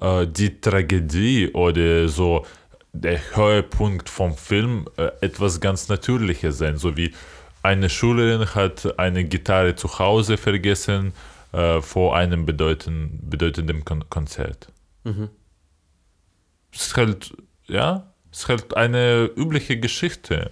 [0.00, 2.46] äh, die Tragödie oder so
[2.92, 7.12] der Höhepunkt vom Film äh, etwas ganz Natürliches sein, so wie
[7.62, 11.12] eine Schülerin hat eine Gitarre zu Hause vergessen
[11.52, 14.68] äh, vor einem bedeuten, bedeutenden Kon Konzert.
[16.72, 17.34] Es ist halt,
[17.66, 20.50] ja, es ist halt eine übliche Geschichte.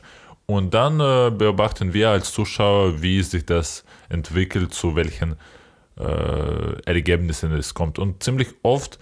[0.52, 5.36] Und dann äh, beobachten wir als Zuschauer, wie sich das entwickelt, zu welchen
[5.98, 7.98] äh, Ergebnissen es kommt.
[7.98, 8.98] Und ziemlich oft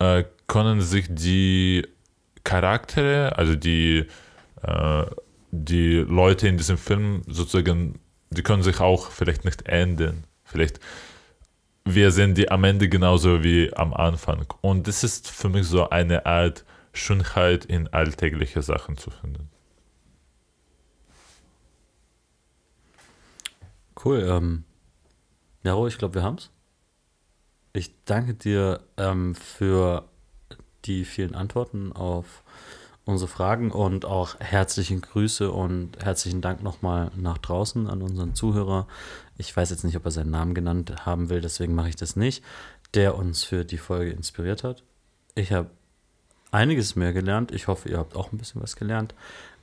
[0.00, 1.86] äh, können sich die
[2.42, 4.06] Charaktere, also die,
[4.62, 5.04] äh,
[5.52, 10.24] die Leute in diesem Film sozusagen, die können sich auch vielleicht nicht ändern.
[10.42, 10.80] Vielleicht
[11.84, 14.44] wir sehen die am Ende genauso wie am Anfang.
[14.60, 19.48] Und das ist für mich so eine Art Schönheit in alltägliche Sachen zu finden.
[24.08, 24.26] Cool.
[24.26, 24.64] Ähm,
[25.64, 26.48] Jaro, ich glaube, wir haben's.
[27.74, 30.08] Ich danke dir ähm, für
[30.86, 32.42] die vielen Antworten auf
[33.04, 38.86] unsere Fragen und auch herzlichen Grüße und herzlichen Dank nochmal nach draußen an unseren Zuhörer.
[39.36, 42.16] Ich weiß jetzt nicht, ob er seinen Namen genannt haben will, deswegen mache ich das
[42.16, 42.42] nicht,
[42.94, 44.84] der uns für die Folge inspiriert hat.
[45.34, 45.68] Ich habe
[46.50, 47.52] einiges mehr gelernt.
[47.52, 49.14] Ich hoffe, ihr habt auch ein bisschen was gelernt.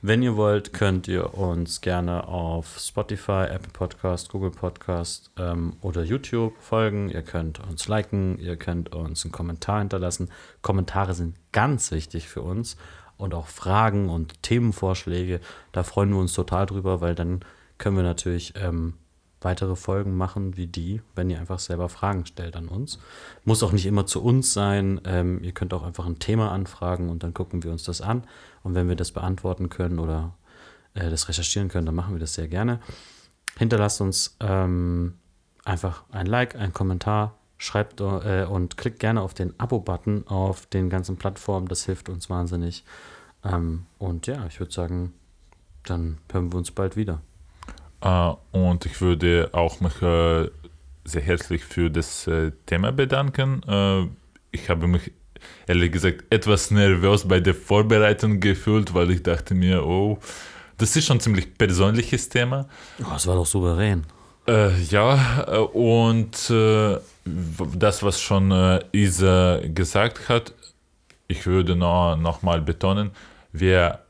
[0.02, 6.02] Wenn ihr wollt, könnt ihr uns gerne auf Spotify, Apple Podcast, Google Podcast ähm, oder
[6.02, 7.08] YouTube folgen.
[7.08, 10.30] Ihr könnt uns liken, ihr könnt uns einen Kommentar hinterlassen.
[10.60, 12.76] Kommentare sind ganz wichtig für uns
[13.16, 15.40] und auch Fragen und Themenvorschläge.
[15.72, 17.40] Da freuen wir uns total drüber, weil dann
[17.78, 18.94] können wir natürlich ähm,
[19.40, 22.98] weitere Folgen machen wie die, wenn ihr einfach selber Fragen stellt an uns.
[23.44, 25.00] Muss auch nicht immer zu uns sein.
[25.04, 28.24] Ähm, ihr könnt auch einfach ein Thema anfragen und dann gucken wir uns das an.
[28.62, 30.34] Und wenn wir das beantworten können oder
[30.94, 32.80] äh, das recherchieren können, dann machen wir das sehr gerne.
[33.58, 35.14] Hinterlasst uns ähm,
[35.64, 40.90] einfach ein Like, ein Kommentar, schreibt äh, und klickt gerne auf den Abo-Button auf den
[40.90, 41.68] ganzen Plattformen.
[41.68, 42.84] Das hilft uns wahnsinnig.
[43.44, 45.14] Ähm, und ja, ich würde sagen,
[45.84, 47.20] dann hören wir uns bald wieder.
[48.00, 50.48] Äh, und ich würde auch mich äh,
[51.04, 53.62] sehr herzlich für das äh, Thema bedanken.
[54.50, 55.12] Ich habe mich
[55.66, 60.18] ehrlich gesagt etwas nervös bei der Vorbereitung gefühlt, weil ich dachte mir, oh,
[60.78, 62.66] das ist schon ein ziemlich persönliches Thema.
[63.00, 64.04] Oh, das war doch souverän.
[64.46, 70.54] Äh, ja, und äh, das, was schon äh, Isa gesagt hat,
[71.28, 73.10] ich würde noch, noch mal betonen,
[73.52, 74.05] wir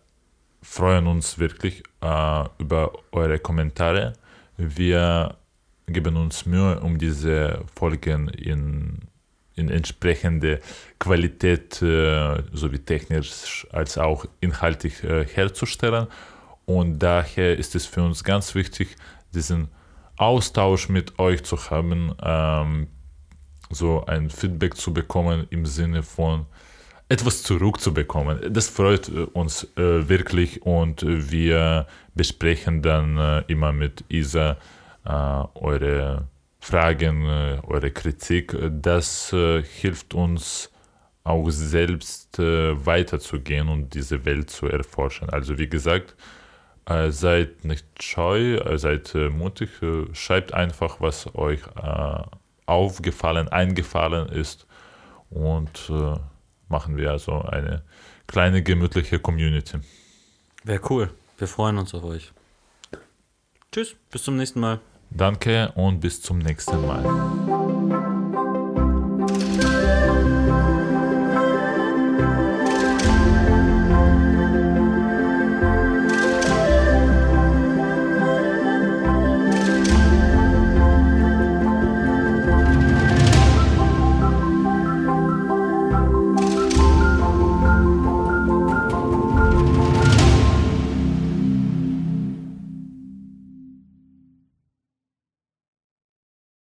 [0.66, 4.12] freuen uns wirklich äh, über eure Kommentare.
[4.56, 5.36] Wir
[5.86, 8.98] geben uns Mühe, um diese Folgen in,
[9.54, 10.60] in entsprechende
[10.98, 16.08] Qualität äh, sowie technisch als auch inhaltlich äh, herzustellen.
[16.66, 18.96] Und daher ist es für uns ganz wichtig,
[19.32, 19.68] diesen
[20.16, 22.88] Austausch mit euch zu haben, ähm,
[23.70, 26.46] so ein Feedback zu bekommen im Sinne von
[27.08, 28.52] etwas zurückzubekommen.
[28.52, 34.56] Das freut äh, uns äh, wirklich und äh, wir besprechen dann äh, immer mit Isa
[35.04, 35.10] äh,
[35.54, 36.26] eure
[36.58, 38.56] Fragen, äh, eure Kritik.
[38.82, 40.70] Das hilft uns
[41.22, 45.28] auch selbst weiterzugehen und diese Welt zu erforschen.
[45.28, 46.14] Also wie gesagt,
[47.08, 49.70] seid nicht scheu, seid mutig,
[50.12, 51.62] schreibt einfach, was euch
[52.66, 54.68] aufgefallen, eingefallen ist
[55.30, 55.90] und
[56.68, 57.82] machen wir also eine
[58.26, 59.78] kleine gemütliche Community.
[60.64, 61.10] Wäre cool.
[61.38, 62.32] Wir freuen uns auf euch.
[63.72, 64.80] Tschüss, bis zum nächsten Mal.
[65.10, 67.75] Danke und bis zum nächsten Mal.